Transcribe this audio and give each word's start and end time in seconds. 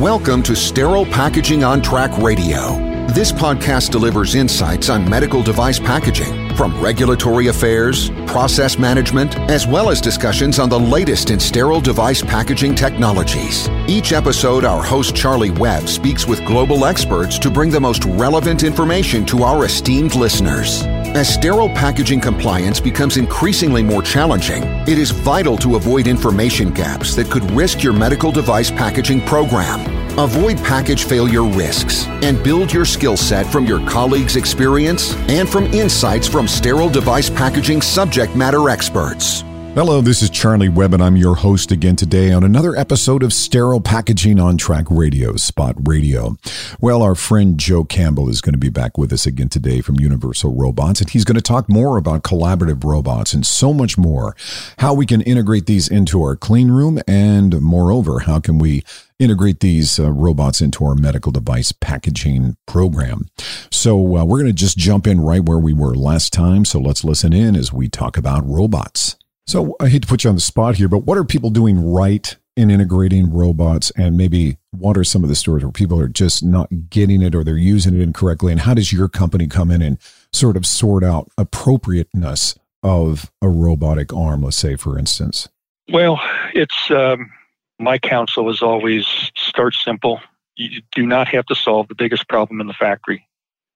Welcome 0.00 0.42
to 0.42 0.54
Sterile 0.54 1.06
Packaging 1.06 1.64
on 1.64 1.80
Track 1.80 2.18
Radio. 2.18 2.76
This 3.14 3.32
podcast 3.32 3.90
delivers 3.90 4.34
insights 4.34 4.90
on 4.90 5.08
medical 5.08 5.42
device 5.42 5.78
packaging, 5.78 6.45
from 6.56 6.80
regulatory 6.80 7.48
affairs, 7.48 8.10
process 8.26 8.78
management, 8.78 9.36
as 9.50 9.66
well 9.66 9.90
as 9.90 10.00
discussions 10.00 10.58
on 10.58 10.68
the 10.68 10.78
latest 10.78 11.30
in 11.30 11.38
sterile 11.38 11.80
device 11.80 12.22
packaging 12.22 12.74
technologies. 12.74 13.68
Each 13.86 14.12
episode, 14.12 14.64
our 14.64 14.82
host 14.82 15.14
Charlie 15.14 15.50
Webb 15.50 15.88
speaks 15.88 16.26
with 16.26 16.44
global 16.44 16.84
experts 16.84 17.38
to 17.40 17.50
bring 17.50 17.70
the 17.70 17.80
most 17.80 18.04
relevant 18.04 18.62
information 18.62 19.24
to 19.26 19.42
our 19.42 19.64
esteemed 19.66 20.14
listeners. 20.14 20.82
As 21.16 21.32
sterile 21.32 21.70
packaging 21.70 22.20
compliance 22.20 22.80
becomes 22.80 23.16
increasingly 23.16 23.82
more 23.82 24.02
challenging, 24.02 24.64
it 24.88 24.98
is 24.98 25.10
vital 25.10 25.56
to 25.58 25.76
avoid 25.76 26.06
information 26.06 26.70
gaps 26.70 27.14
that 27.16 27.30
could 27.30 27.50
risk 27.52 27.82
your 27.82 27.92
medical 27.92 28.30
device 28.30 28.70
packaging 28.70 29.20
program. 29.22 29.95
Avoid 30.18 30.56
package 30.64 31.04
failure 31.04 31.44
risks 31.44 32.06
and 32.06 32.42
build 32.42 32.72
your 32.72 32.86
skill 32.86 33.18
set 33.18 33.44
from 33.44 33.66
your 33.66 33.86
colleagues' 33.86 34.36
experience 34.36 35.14
and 35.28 35.46
from 35.46 35.64
insights 35.66 36.26
from 36.26 36.48
sterile 36.48 36.88
device 36.88 37.28
packaging 37.28 37.82
subject 37.82 38.34
matter 38.34 38.70
experts. 38.70 39.44
Hello, 39.74 40.00
this 40.00 40.22
is 40.22 40.30
Charlie 40.30 40.70
Webb, 40.70 40.94
and 40.94 41.02
I'm 41.02 41.18
your 41.18 41.34
host 41.34 41.70
again 41.70 41.96
today 41.96 42.32
on 42.32 42.44
another 42.44 42.74
episode 42.76 43.22
of 43.22 43.34
Sterile 43.34 43.82
Packaging 43.82 44.40
on 44.40 44.56
Track 44.56 44.86
Radio, 44.88 45.36
Spot 45.36 45.76
Radio. 45.86 46.38
Well, 46.80 47.02
our 47.02 47.14
friend 47.14 47.60
Joe 47.60 47.84
Campbell 47.84 48.30
is 48.30 48.40
going 48.40 48.54
to 48.54 48.58
be 48.58 48.70
back 48.70 48.96
with 48.96 49.12
us 49.12 49.26
again 49.26 49.50
today 49.50 49.82
from 49.82 50.00
Universal 50.00 50.54
Robots, 50.54 51.02
and 51.02 51.10
he's 51.10 51.26
going 51.26 51.34
to 51.34 51.42
talk 51.42 51.68
more 51.68 51.98
about 51.98 52.22
collaborative 52.22 52.84
robots 52.84 53.34
and 53.34 53.44
so 53.44 53.74
much 53.74 53.98
more. 53.98 54.34
How 54.78 54.94
we 54.94 55.04
can 55.04 55.20
integrate 55.20 55.66
these 55.66 55.88
into 55.88 56.22
our 56.22 56.36
clean 56.36 56.70
room, 56.70 56.98
and 57.06 57.60
moreover, 57.60 58.20
how 58.20 58.40
can 58.40 58.56
we 58.56 58.82
integrate 59.18 59.60
these 59.60 59.98
uh, 59.98 60.12
robots 60.12 60.60
into 60.60 60.84
our 60.84 60.94
medical 60.94 61.32
device 61.32 61.72
packaging 61.72 62.56
program. 62.66 63.28
So 63.70 64.16
uh, 64.16 64.24
we're 64.24 64.38
going 64.38 64.46
to 64.46 64.52
just 64.52 64.76
jump 64.76 65.06
in 65.06 65.20
right 65.20 65.42
where 65.42 65.58
we 65.58 65.72
were 65.72 65.94
last 65.94 66.32
time. 66.32 66.64
So 66.64 66.78
let's 66.78 67.04
listen 67.04 67.32
in 67.32 67.56
as 67.56 67.72
we 67.72 67.88
talk 67.88 68.16
about 68.16 68.46
robots. 68.46 69.16
So 69.46 69.76
I 69.80 69.88
hate 69.88 70.02
to 70.02 70.08
put 70.08 70.24
you 70.24 70.30
on 70.30 70.36
the 70.36 70.40
spot 70.40 70.76
here, 70.76 70.88
but 70.88 71.04
what 71.04 71.16
are 71.16 71.24
people 71.24 71.50
doing 71.50 71.80
right 71.80 72.36
in 72.56 72.70
integrating 72.70 73.32
robots 73.32 73.92
and 73.96 74.16
maybe 74.16 74.56
what 74.72 74.96
are 74.96 75.04
some 75.04 75.22
of 75.22 75.28
the 75.28 75.36
stores 75.36 75.62
where 75.62 75.70
people 75.70 76.00
are 76.00 76.08
just 76.08 76.42
not 76.42 76.68
getting 76.90 77.22
it 77.22 77.34
or 77.34 77.44
they're 77.44 77.56
using 77.56 77.94
it 77.94 78.02
incorrectly? 78.02 78.50
And 78.50 78.62
how 78.62 78.74
does 78.74 78.92
your 78.92 79.08
company 79.08 79.46
come 79.46 79.70
in 79.70 79.82
and 79.82 79.98
sort 80.32 80.56
of 80.56 80.66
sort 80.66 81.04
out 81.04 81.30
appropriateness 81.38 82.56
of 82.82 83.30
a 83.40 83.48
robotic 83.48 84.12
arm, 84.12 84.42
let's 84.42 84.56
say, 84.56 84.76
for 84.76 84.98
instance? 84.98 85.48
Well, 85.92 86.20
it's 86.52 86.90
um, 86.90 87.30
my 87.78 87.98
counsel 87.98 88.50
is 88.50 88.62
always 88.62 89.06
start 89.36 89.74
simple. 89.74 90.20
You 90.56 90.82
do 90.94 91.06
not 91.06 91.28
have 91.28 91.46
to 91.46 91.54
solve 91.54 91.88
the 91.88 91.94
biggest 91.94 92.28
problem 92.28 92.60
in 92.60 92.66
the 92.66 92.72
factory. 92.72 93.26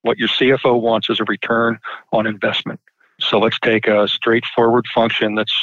What 0.02 0.18
your 0.18 0.28
CFO 0.28 0.80
wants 0.80 1.10
is 1.10 1.20
a 1.20 1.24
return 1.24 1.78
on 2.12 2.26
investment. 2.26 2.80
So 3.20 3.38
let's 3.38 3.58
take 3.60 3.86
a 3.86 4.08
straightforward 4.08 4.86
function 4.94 5.34
that's 5.34 5.54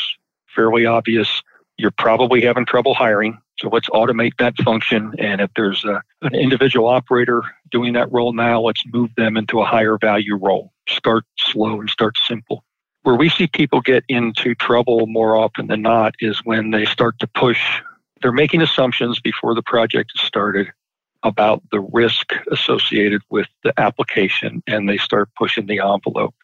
fairly 0.55 0.85
obvious. 0.85 1.41
You're 1.77 1.91
probably 1.91 2.41
having 2.41 2.65
trouble 2.65 2.93
hiring. 2.93 3.39
So 3.59 3.69
let's 3.69 3.89
automate 3.89 4.33
that 4.37 4.55
function. 4.57 5.13
And 5.17 5.41
if 5.41 5.49
there's 5.55 5.83
a, 5.83 6.03
an 6.21 6.35
individual 6.35 6.87
operator 6.87 7.41
doing 7.71 7.93
that 7.93 8.11
role 8.11 8.33
now, 8.33 8.61
let's 8.61 8.83
move 8.85 9.09
them 9.17 9.35
into 9.37 9.59
a 9.61 9.65
higher 9.65 9.97
value 9.99 10.35
role. 10.35 10.71
Start 10.87 11.23
slow 11.39 11.79
and 11.79 11.89
start 11.89 12.15
simple. 12.27 12.63
Where 13.01 13.15
we 13.15 13.29
see 13.29 13.47
people 13.47 13.81
get 13.81 14.03
into 14.07 14.53
trouble 14.53 15.07
more 15.07 15.35
often 15.35 15.67
than 15.67 15.81
not 15.81 16.13
is 16.19 16.39
when 16.43 16.71
they 16.71 16.85
start 16.85 17.17
to 17.19 17.27
push, 17.27 17.81
they're 18.21 18.31
making 18.31 18.61
assumptions 18.61 19.19
before 19.19 19.55
the 19.55 19.63
project 19.63 20.11
is 20.15 20.21
started 20.21 20.67
about 21.23 21.61
the 21.71 21.79
risk 21.79 22.33
associated 22.51 23.21
with 23.29 23.47
the 23.63 23.73
application 23.77 24.61
and 24.67 24.87
they 24.87 24.97
start 24.97 25.29
pushing 25.37 25.65
the 25.65 25.79
envelope. 25.79 26.35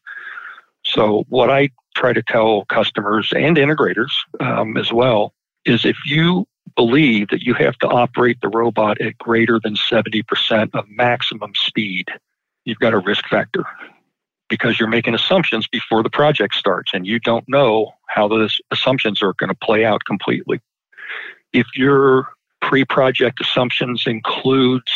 So, 0.85 1.25
what 1.29 1.49
I 1.49 1.69
try 1.95 2.13
to 2.13 2.23
tell 2.23 2.65
customers 2.65 3.31
and 3.35 3.55
integrators 3.55 4.11
um, 4.39 4.77
as 4.77 4.91
well 4.91 5.33
is 5.65 5.85
if 5.85 5.97
you 6.05 6.45
believe 6.75 7.29
that 7.29 7.43
you 7.43 7.53
have 7.53 7.77
to 7.77 7.87
operate 7.87 8.39
the 8.41 8.49
robot 8.49 8.99
at 8.99 9.17
greater 9.17 9.59
than 9.63 9.75
70% 9.75 10.69
of 10.73 10.89
maximum 10.89 11.53
speed, 11.55 12.07
you've 12.65 12.79
got 12.79 12.93
a 12.93 12.99
risk 12.99 13.27
factor 13.27 13.63
because 14.49 14.79
you're 14.79 14.89
making 14.89 15.13
assumptions 15.13 15.67
before 15.67 16.03
the 16.03 16.09
project 16.09 16.55
starts 16.55 16.91
and 16.93 17.07
you 17.07 17.19
don't 17.19 17.47
know 17.47 17.93
how 18.07 18.27
those 18.27 18.59
assumptions 18.71 19.21
are 19.21 19.33
going 19.33 19.49
to 19.49 19.55
play 19.55 19.85
out 19.85 20.03
completely. 20.05 20.59
If 21.53 21.67
your 21.75 22.27
pre 22.61 22.83
project 22.83 23.39
assumptions 23.41 24.03
includes 24.07 24.91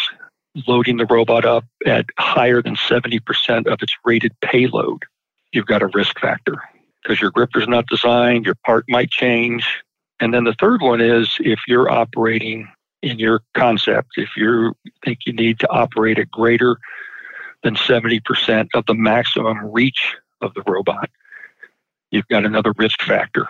loading 0.68 0.98
the 0.98 1.06
robot 1.06 1.46
up 1.46 1.66
at 1.86 2.06
higher 2.18 2.62
than 2.62 2.76
70% 2.76 3.68
of 3.68 3.82
its 3.82 3.94
rated 4.04 4.34
payload, 4.42 5.04
you've 5.52 5.68
got 5.68 5.84
a 5.84 5.88
risk 5.88 6.20
factor 6.20 6.56
because 7.04 7.22
your 7.22 7.32
gripper's 7.32 7.68
not 7.68 7.86
designed, 7.88 8.46
your 8.46 8.56
part 8.66 8.86
might 8.90 9.10
change. 9.10 9.66
And 10.20 10.34
then 10.34 10.44
the 10.44 10.56
third 10.60 10.82
one 10.82 11.00
is 11.00 11.38
if 11.40 11.60
you're 11.68 11.90
operating 11.90 12.68
in 13.04 13.20
your 13.20 13.42
concept, 13.54 14.10
if 14.18 14.30
you 14.36 14.74
think 15.06 15.20
you 15.26 15.34
need 15.34 15.60
to 15.60 15.70
operate 15.70 16.18
at 16.18 16.32
greater 16.32 16.78
than 17.64 17.76
70% 17.76 18.68
of 18.74 18.86
the 18.88 18.96
maximum 18.96 19.72
reach 19.72 20.16
of 20.42 20.54
the 20.54 20.64
robot, 20.68 21.10
you've 22.12 22.28
got 22.28 22.46
another 22.46 22.74
risk 22.78 23.02
factor. 23.04 23.48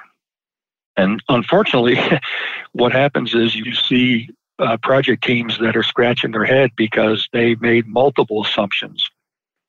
And 0.97 1.24
unfortunately, 1.30 1.97
what 2.74 2.91
happens 2.91 3.34
is 3.34 3.56
you 3.56 3.74
see 3.74 4.30
uh, 4.59 4.78
project 4.78 5.24
teams 5.24 5.59
that 5.59 5.78
are 5.78 5.84
scratching 5.84 6.31
their 6.31 6.46
head 6.46 6.72
because 6.75 7.30
they 7.31 7.56
made 7.56 7.88
multiple 7.88 8.44
assumptions 8.44 9.07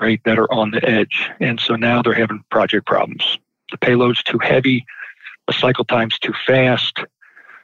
right, 0.00 0.20
that 0.24 0.38
are 0.38 0.52
on 0.52 0.70
the 0.70 0.88
edge. 0.88 1.30
And 1.40 1.60
so 1.60 1.76
now 1.76 2.02
they're 2.02 2.14
having 2.14 2.44
project 2.50 2.86
problems. 2.86 3.38
The 3.70 3.78
payload's 3.78 4.22
too 4.22 4.38
heavy, 4.38 4.86
the 5.46 5.52
cycle 5.52 5.84
time's 5.84 6.18
too 6.18 6.32
fast, 6.46 7.00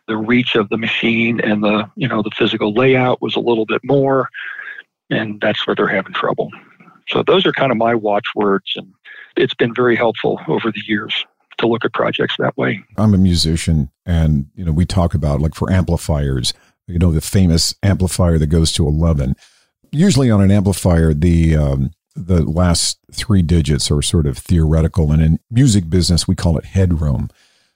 the 0.06 0.16
reach 0.16 0.54
of 0.54 0.68
the 0.68 0.76
machine 0.76 1.40
and 1.40 1.62
the, 1.62 1.88
you 1.96 2.08
know, 2.08 2.22
the 2.22 2.30
physical 2.36 2.74
layout 2.74 3.22
was 3.22 3.36
a 3.36 3.40
little 3.40 3.64
bit 3.64 3.80
more, 3.84 4.28
and 5.10 5.40
that's 5.40 5.66
where 5.66 5.74
they're 5.74 5.86
having 5.86 6.12
trouble. 6.12 6.50
So 7.08 7.22
those 7.22 7.46
are 7.46 7.52
kind 7.52 7.70
of 7.70 7.78
my 7.78 7.94
watchwords, 7.94 8.72
and 8.76 8.92
it's 9.36 9.54
been 9.54 9.74
very 9.74 9.96
helpful 9.96 10.40
over 10.48 10.70
the 10.70 10.82
years 10.86 11.24
to 11.64 11.72
look 11.72 11.84
at 11.84 11.92
projects 11.92 12.36
that 12.38 12.56
way. 12.56 12.82
I'm 12.96 13.14
a 13.14 13.18
musician, 13.18 13.90
and 14.06 14.46
you 14.54 14.64
know 14.64 14.72
we 14.72 14.86
talk 14.86 15.14
about 15.14 15.40
like 15.40 15.54
for 15.54 15.72
amplifiers, 15.72 16.54
you 16.86 16.98
know 16.98 17.12
the 17.12 17.20
famous 17.20 17.74
amplifier 17.82 18.38
that 18.38 18.46
goes 18.46 18.72
to 18.72 18.86
11. 18.86 19.36
Usually 19.90 20.30
on 20.30 20.40
an 20.40 20.50
amplifier, 20.50 21.14
the 21.14 21.56
um, 21.56 21.90
the 22.16 22.42
last 22.42 22.98
three 23.12 23.42
digits 23.42 23.90
are 23.90 24.02
sort 24.02 24.26
of 24.26 24.38
theoretical. 24.38 25.10
And 25.10 25.22
in 25.22 25.38
music 25.50 25.90
business, 25.90 26.28
we 26.28 26.34
call 26.34 26.56
it 26.58 26.64
headroom. 26.64 27.30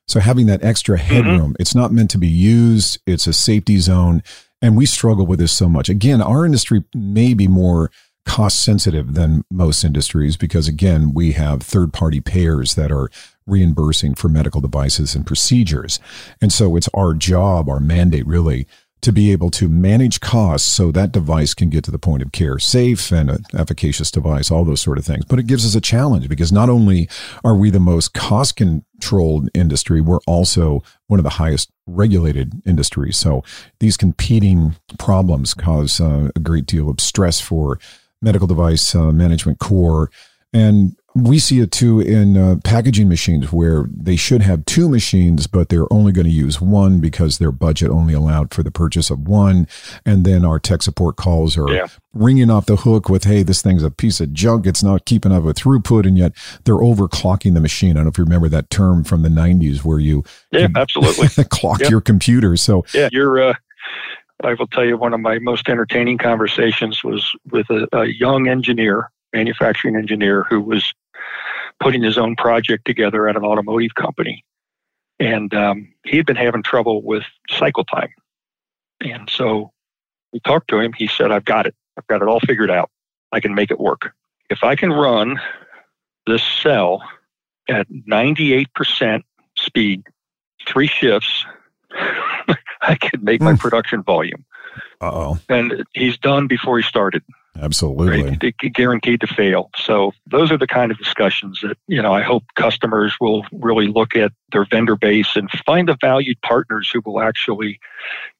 So 0.07 0.21
having 0.21 0.47
that 0.47 0.63
extra 0.65 0.97
mm-hmm. 0.97 1.15
headroom, 1.15 1.53
mm-hmm. 1.53 1.61
it's 1.61 1.75
not 1.75 1.93
meant 1.93 2.11
to 2.13 2.19
be 2.19 2.29
used. 2.29 2.99
It's 3.07 3.27
a 3.27 3.33
safety 3.33 3.79
zone. 3.79 4.23
And 4.61 4.77
we 4.77 4.87
struggle 4.87 5.27
with 5.27 5.39
this 5.39 5.53
so 5.53 5.69
much. 5.69 5.89
Again, 5.89 6.21
our 6.21 6.45
industry 6.45 6.85
may 6.95 7.35
be 7.35 7.47
more 7.47 7.91
cost 8.29 8.63
sensitive 8.63 9.15
than 9.15 9.43
most 9.51 9.83
industries 9.83 10.37
because 10.37 10.69
again, 10.69 11.15
we 11.15 11.33
have 11.33 11.63
third 11.63 11.95
party 11.95 12.21
payers 12.21 12.75
that 12.75 12.93
are 12.93 13.11
reimbursing 13.47 14.15
for 14.15 14.29
medical 14.29 14.61
devices 14.61 15.15
and 15.15 15.27
procedures. 15.27 15.99
And 16.41 16.53
so 16.53 16.77
it's 16.77 16.91
our 16.93 17.15
job, 17.15 17.71
our 17.71 17.81
mandate 17.81 18.27
really 18.27 18.67
to 19.01 19.13
be 19.13 19.33
able 19.33 19.51
to 19.51 19.69
manage 19.69 20.21
costs 20.21 20.71
so 20.71 20.91
that 20.93 21.13
device 21.13 21.55
can 21.55 21.71
get 21.71 21.85
to 21.85 21.91
the 21.91 21.99
point 21.99 22.21
of 22.21 22.33
care 22.33 22.59
safe 22.59 23.11
and 23.13 23.31
an 23.31 23.45
efficacious 23.57 24.11
device, 24.11 24.51
all 24.51 24.65
those 24.65 24.83
sort 24.83 24.99
of 24.99 25.07
things. 25.07 25.25
But 25.25 25.39
it 25.39 25.47
gives 25.47 25.65
us 25.65 25.75
a 25.75 25.81
challenge 25.81 26.29
because 26.29 26.53
not 26.53 26.69
only 26.69 27.09
are 27.45 27.55
we 27.55 27.71
the 27.71 27.81
most 27.81 28.13
cost 28.13 28.57
controlled 28.57 29.49
industry, 29.55 30.01
we're 30.03 30.21
also 30.27 30.83
one 31.07 31.19
of 31.19 31.25
the 31.25 31.31
highest 31.31 31.71
regulated 31.87 32.61
industries. 32.67 33.17
So 33.17 33.43
these 33.81 33.97
competing 33.97 34.77
problems 34.99 35.55
cause 35.55 35.99
uh, 35.99 36.31
a 36.37 36.41
great 36.41 36.67
deal 36.67 36.91
of 36.91 37.01
stress 37.01 37.41
for 37.41 37.79
medical 38.23 38.47
device 38.47 38.95
uh, 38.95 39.13
management 39.13 39.59
core. 39.59 40.11
And 40.53 40.97
we 41.15 41.39
see 41.39 41.61
it 41.61 41.73
too 41.73 42.01
in 42.01 42.37
uh, 42.37 42.57
packaging 42.65 43.09
machines 43.09 43.53
where 43.53 43.87
they 43.91 44.17
should 44.17 44.43
have 44.43 44.65
two 44.67 44.89
machines, 44.89 45.47
but 45.47 45.69
they're 45.69 45.93
only 45.93 46.13
going 46.13 46.27
to 46.27 46.33
use 46.33 46.61
one 46.61 47.01
because 47.01 47.39
their 47.39 47.51
budget 47.51 47.91
only 47.91 48.15
allowed 48.15 48.55
for 48.55 48.63
the 48.63 48.71
purchase 48.71 49.11
of 49.11 49.27
one. 49.27 49.67
And 50.05 50.25
then 50.25 50.45
our 50.45 50.59
tech 50.59 50.83
support 50.83 51.17
calls 51.17 51.57
are 51.57 51.71
yeah. 51.71 51.87
ringing 52.13 52.51
off 52.51 52.67
the 52.67 52.77
hook 52.77 53.09
with, 53.09 53.25
hey, 53.25 53.43
this 53.43 53.63
thing's 53.63 53.83
a 53.83 53.91
piece 53.91 54.21
of 54.21 54.33
junk. 54.33 54.67
It's 54.67 54.83
not 54.83 55.07
keeping 55.07 55.33
up 55.33 55.43
with 55.43 55.59
throughput. 55.59 56.07
And 56.07 56.17
yet 56.17 56.33
they're 56.65 56.75
overclocking 56.77 57.55
the 57.55 57.61
machine. 57.61 57.93
I 57.93 57.95
don't 57.95 58.05
know 58.05 58.11
if 58.11 58.19
you 58.19 58.25
remember 58.25 58.49
that 58.51 58.71
term 58.71 59.03
from 59.03 59.23
the 59.23 59.29
90s 59.29 59.85
where 59.85 59.99
you 59.99 60.25
yeah, 60.53 60.69
absolutely 60.77 61.29
clock 61.51 61.81
your 61.89 62.01
computer. 62.01 62.57
So, 62.57 62.85
yeah, 62.95 63.09
you're, 63.11 63.51
uh, 63.51 63.55
I 64.45 64.55
will 64.55 64.67
tell 64.69 64.85
you, 64.85 64.97
one 64.97 65.15
of 65.15 65.21
my 65.21 65.39
most 65.39 65.69
entertaining 65.69 66.19
conversations 66.19 67.03
was 67.03 67.35
with 67.51 67.69
a, 67.71 67.89
a 67.93 68.07
young 68.07 68.49
engineer 68.49 69.11
manufacturing 69.33 69.97
engineer 69.97 70.45
who 70.49 70.61
was 70.61 70.93
putting 71.81 72.03
his 72.03 72.17
own 72.19 72.37
project 72.37 72.85
together 72.87 73.29
at 73.29 73.37
an 73.37 73.45
automotive 73.45 73.95
company. 73.95 74.45
And 75.21 75.53
um, 75.55 75.93
he 76.05 76.17
had 76.17 76.27
been 76.27 76.37
having 76.37 76.63
trouble 76.63 77.03
with 77.03 77.25
cycle 77.51 77.85
time. 77.85 78.11
And 79.01 79.29
so 79.29 79.73
We 80.33 80.41
talked 80.41 80.69
to 80.69 80.79
him. 80.81 80.93
He 80.93 81.07
said, 81.07 81.31
I've 81.33 81.45
got 81.45 81.67
it. 81.67 81.75
I've 81.97 82.07
got 82.07 82.23
it 82.23 82.29
all 82.29 82.41
figured 82.41 82.71
out. 82.71 82.91
I 83.33 83.41
can 83.41 83.55
make 83.55 83.71
it 83.71 83.81
work. 83.81 84.13
If 84.51 84.63
I 84.63 84.77
can 84.77 84.93
run 84.93 85.41
this 86.27 86.43
cell 86.43 87.03
at 87.69 87.87
98% 87.91 89.23
speed, 89.57 90.05
three 90.67 90.87
shifts, 90.87 91.45
I 92.83 92.95
can 92.97 93.23
make 93.25 93.41
my 93.41 93.53
hmm. 93.53 93.59
production 93.59 94.03
volume. 94.03 94.45
Uh 95.01 95.11
oh. 95.13 95.39
And 95.49 95.85
he's 95.95 96.19
done 96.19 96.47
before 96.47 96.79
he 96.79 96.83
started. 96.83 97.23
Absolutely. 97.61 98.23
Right? 98.23 98.55
Guaranteed 98.73 99.21
to 99.21 99.27
fail. 99.27 99.71
So 99.77 100.13
those 100.27 100.53
are 100.53 100.59
the 100.59 100.67
kind 100.67 100.93
of 100.93 100.99
discussions 100.99 101.61
that, 101.63 101.77
you 101.89 102.01
know, 102.01 102.13
I 102.13 102.23
hope 102.23 102.45
customers 102.55 103.17
will 103.21 103.45
really 103.53 103.89
look 103.89 104.15
at 104.15 104.33
their 104.53 104.65
vendor 104.65 104.97
base 104.97 105.35
and 105.35 105.51
find 105.67 105.89
the 105.89 105.97
valued 106.01 106.41
partners 106.43 106.89
who 106.93 107.01
will 107.05 107.21
actually 107.21 107.81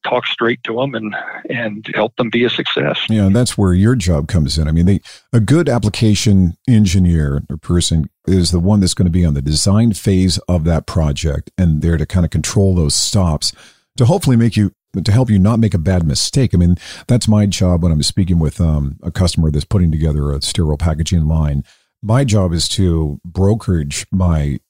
talk 0.05 0.27
straight 0.27 0.63
to 0.65 0.77
them 0.77 0.95
and, 0.95 1.17
and 1.51 1.91
help 1.95 2.15
them 2.17 2.31
be 2.31 2.45
a 2.45 2.51
success. 2.51 3.01
Yeah, 3.09 3.27
and 3.27 3.35
that's 3.35 3.59
where 3.59 3.75
your 3.75 3.97
job 3.97 4.29
comes 4.29 4.57
in. 4.57 4.69
I 4.69 4.73
mean, 4.73 4.87
they, 4.87 5.01
a 5.33 5.41
good 5.41 5.69
application 5.69 6.57
engineer 6.69 7.43
or 7.51 7.57
person 7.57 8.09
is 8.27 8.53
the 8.53 8.61
one 8.61 8.81
that's 8.81 8.95
going 8.95 9.07
to 9.07 9.11
be 9.11 9.25
on 9.25 9.35
the 9.35 9.43
design 9.43 9.95
phase 9.95 10.39
of 10.49 10.65
that 10.65 10.87
project 10.87 11.51
and 11.59 11.83
there 11.83 11.97
to 11.97 12.07
kind 12.07 12.25
of 12.25 12.31
control 12.31 12.75
those 12.75 12.95
stops 12.95 13.53
to 13.99 14.07
hopefully 14.07 14.37
make 14.37 14.57
you 14.57 14.73
to 15.05 15.13
help 15.13 15.29
you 15.29 15.39
not 15.39 15.59
make 15.59 15.75
a 15.75 15.79
bad 15.79 16.07
mistake. 16.07 16.55
I 16.55 16.57
mean, 16.57 16.77
that's 17.07 17.29
my 17.29 17.45
job 17.45 17.83
when 17.83 17.93
I'm 17.93 18.03
speaking 18.03 18.39
with 18.39 18.61
um, 18.61 18.99
a 19.03 19.11
customer 19.11 19.51
that's 19.51 19.67
putting 19.67 19.93
together 19.93 20.33
a 20.33 20.41
sterile 20.41 20.79
packaging 20.79 21.27
line. 21.27 21.63
My 22.03 22.25
job 22.25 22.53
is 22.53 22.69
to 22.71 23.21
brokerage 23.25 24.07
my 24.11 24.61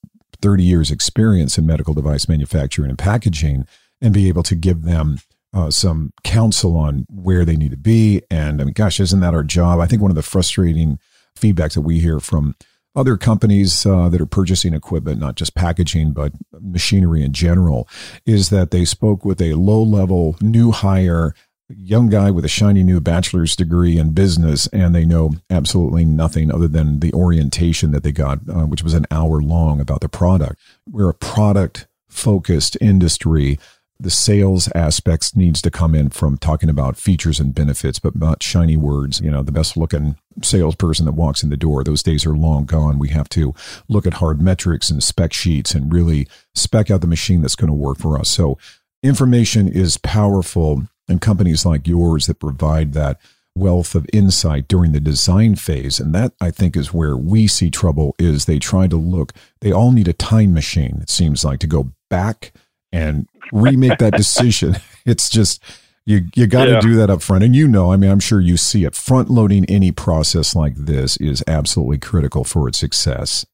30 0.43 0.65
years 0.65 0.91
experience 0.91 1.57
in 1.57 1.67
medical 1.67 1.95
device 1.95 2.29
manufacturing 2.29 2.91
and 2.91 2.99
packaging 2.99 3.67
and 4.01 4.13
be 4.13 4.29
able 4.29 4.43
to 4.45 4.55
give 4.55 4.83
them 4.83 5.19
uh, 5.53 5.71
some 5.71 6.13
counsel 6.25 6.77
on 6.77 7.07
where 7.09 7.45
they 7.45 7.57
need 7.57 7.71
to 7.71 7.77
be. 7.77 8.23
And 8.31 8.61
I 8.61 8.65
mean, 8.65 8.75
gosh, 8.75 9.01
isn't 9.01 9.21
that 9.21 9.35
our 9.35 9.45
job? 9.45 9.79
I 9.79 9.87
think 9.87 10.03
one 10.03 10.11
of 10.11 10.17
the 10.17 10.23
frustrating 10.23 10.99
feedbacks 11.39 11.75
that 11.75 11.83
we 11.83 12.01
hear 12.01 12.19
from 12.19 12.55
other 12.99 13.17
companies 13.17 13.87
uh, 13.87 14.09
that 14.09 14.21
are 14.21 14.27
purchasing 14.27 14.75
equipment, 14.75 15.21
not 15.21 15.37
just 15.37 15.55
packaging, 15.55 16.13
but 16.13 16.33
machinery 16.61 17.23
in 17.23 17.33
general, 17.33 17.89
is 18.27 18.51
that 18.51 18.73
they 18.73 18.85
spoke 18.85 19.25
with 19.25 19.41
a 19.41 19.55
low 19.55 19.83
level 19.83 20.37
new 20.41 20.73
hire, 20.73 21.33
young 21.69 22.09
guy 22.09 22.31
with 22.31 22.45
a 22.45 22.49
shiny 22.49 22.83
new 22.83 23.01
bachelor's 23.01 23.55
degree 23.55 23.99
in 23.99 24.13
business, 24.13 24.67
and 24.69 24.95
they 24.95 25.05
know 25.05 25.31
absolutely 25.49 26.05
nothing 26.05 26.53
other 26.53 26.67
than 26.67 26.99
the 26.99 27.13
orientation 27.13 27.93
that 27.93 28.03
they 28.03 28.13
got, 28.13 28.41
uh, 28.49 28.67
which 28.67 28.83
was 28.83 28.95
an 28.95 29.07
hour 29.13 29.41
long 29.41 29.81
about 29.81 30.01
the 30.01 30.09
product. 30.09 30.61
We're 30.91 31.11
a 31.11 31.15
product 31.15 31.87
focused 32.09 32.77
industry 32.81 33.59
the 34.01 34.11
sales 34.11 34.69
aspects 34.75 35.35
needs 35.35 35.61
to 35.61 35.71
come 35.71 35.95
in 35.95 36.11
from 36.11 36.39
talking 36.39 36.69
about 36.69 36.97
features 36.97 37.41
and 37.41 37.55
benefits, 37.55 37.99
but 37.99 38.15
not 38.15 38.43
shiny 38.43 38.77
words. 38.77 39.21
You 39.21 39.31
know, 39.31 39.43
the 39.43 39.53
best 39.53 39.77
looking 39.77 40.17
salesperson 40.43 41.05
that 41.07 41.13
walks 41.13 41.43
in 41.43 41.51
the 41.51 41.57
door, 41.57 41.83
those 41.83 42.03
days 42.03 42.25
are 42.25 42.37
long 42.37 42.65
gone. 42.65 43.01
We 43.01 43.09
have 43.09 43.29
to 43.31 43.55
look 43.89 44.07
at 44.07 44.15
hard 44.15 44.41
metrics 44.41 44.89
and 44.89 45.03
spec 45.03 45.33
sheets 45.33 45.75
and 45.75 45.93
really 45.93 46.29
spec 46.55 46.91
out 46.91 47.01
the 47.01 47.09
machine 47.09 47.43
that's 47.43 47.57
going 47.57 47.71
to 47.71 47.75
work 47.75 47.99
for 47.99 48.19
us. 48.19 48.31
So 48.31 48.57
information 49.03 49.69
is 49.69 49.99
powerful 49.99 50.85
and 51.09 51.21
companies 51.21 51.67
like 51.67 51.89
yours 51.89 52.27
that 52.27 52.39
provide 52.39 52.93
that 52.93 53.19
wealth 53.57 53.97
of 53.97 54.07
insight 54.13 54.69
during 54.69 54.93
the 54.93 55.01
design 55.01 55.57
phase 55.57 55.99
and 55.99 56.15
that 56.15 56.33
i 56.41 56.49
think 56.49 56.77
is 56.77 56.95
where 56.95 57.17
we 57.17 57.49
see 57.49 57.71
trouble 57.71 58.15
is 58.17 58.45
they 58.45 58.59
try 58.59 58.87
to 58.87 58.97
look 58.97 59.33
they 59.63 59.73
all 59.73 59.91
need 59.91 60.07
a 60.07 60.13
time 60.13 60.55
machine 60.55 61.01
it 61.03 61.11
seems 61.11 61.45
like 61.45 61.59
to 61.59 61.67
go 61.67 61.91
back 62.09 62.53
and 62.93 63.29
remake 63.53 63.99
that 63.99 64.15
decision. 64.15 64.77
It's 65.07 65.31
just 65.31 65.63
you 66.05 66.27
you 66.35 66.47
got 66.47 66.67
to 66.67 66.73
yeah. 66.73 66.81
do 66.81 66.95
that 66.97 67.09
up 67.09 67.23
front, 67.23 67.43
and 67.45 67.57
you 67.57 67.67
know, 67.67 67.93
I 67.93 67.97
mean, 67.97 68.11
I'm 68.11 68.21
sure 68.21 68.43
you 68.43 68.59
see 68.59 68.85
it. 68.85 68.95
Front 68.95 69.31
loading 69.31 69.65
any 69.71 69.91
process 69.91 70.55
like 70.55 70.75
this 70.75 71.17
is 71.17 71.43
absolutely 71.47 71.97
critical 71.97 72.45
for 72.45 72.69
its 72.69 72.79
success. 72.79 73.47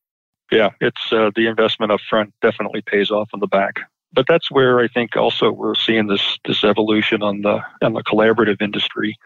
Yeah, 0.50 0.70
it's 0.81 1.12
uh, 1.12 1.31
the 1.34 1.46
investment 1.46 1.92
up 1.92 2.00
front 2.08 2.34
definitely 2.42 2.82
pays 2.82 3.10
off 3.10 3.28
on 3.34 3.40
the 3.40 3.46
back. 3.46 3.81
But 4.12 4.26
that's 4.28 4.50
where 4.50 4.78
I 4.78 4.88
think 4.88 5.16
also 5.16 5.50
we're 5.50 5.75
seeing 5.75 6.06
this 6.06 6.38
this 6.44 6.62
evolution 6.64 7.22
on 7.22 7.42
the 7.42 7.60
on 7.82 7.92
the 7.92 8.02
collaborative 8.02 8.62
industry. 8.62 9.16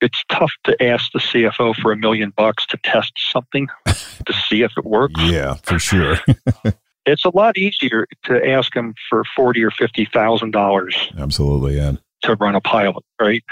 It's 0.00 0.24
tough 0.28 0.52
to 0.64 0.82
ask 0.82 1.12
the 1.12 1.20
CFO 1.20 1.76
for 1.76 1.92
a 1.92 1.96
million 1.96 2.32
bucks 2.36 2.66
to 2.66 2.76
test 2.82 3.12
something 3.32 3.68
to 3.86 4.32
see 4.32 4.62
if 4.62 4.72
it 4.76 4.84
works. 4.84 5.20
Yeah, 5.20 5.54
for 5.62 5.78
sure. 5.78 6.18
It's 7.06 7.24
a 7.24 7.30
lot 7.34 7.58
easier 7.58 8.06
to 8.24 8.48
ask 8.48 8.72
them 8.74 8.94
for 9.08 9.24
forty 9.36 9.62
or 9.62 9.70
fifty 9.70 10.04
thousand 10.04 10.52
dollars. 10.52 11.12
Absolutely, 11.18 11.76
yeah. 11.76 11.92
To 12.22 12.34
run 12.36 12.54
a 12.54 12.60
pilot, 12.60 13.04
right? 13.20 13.42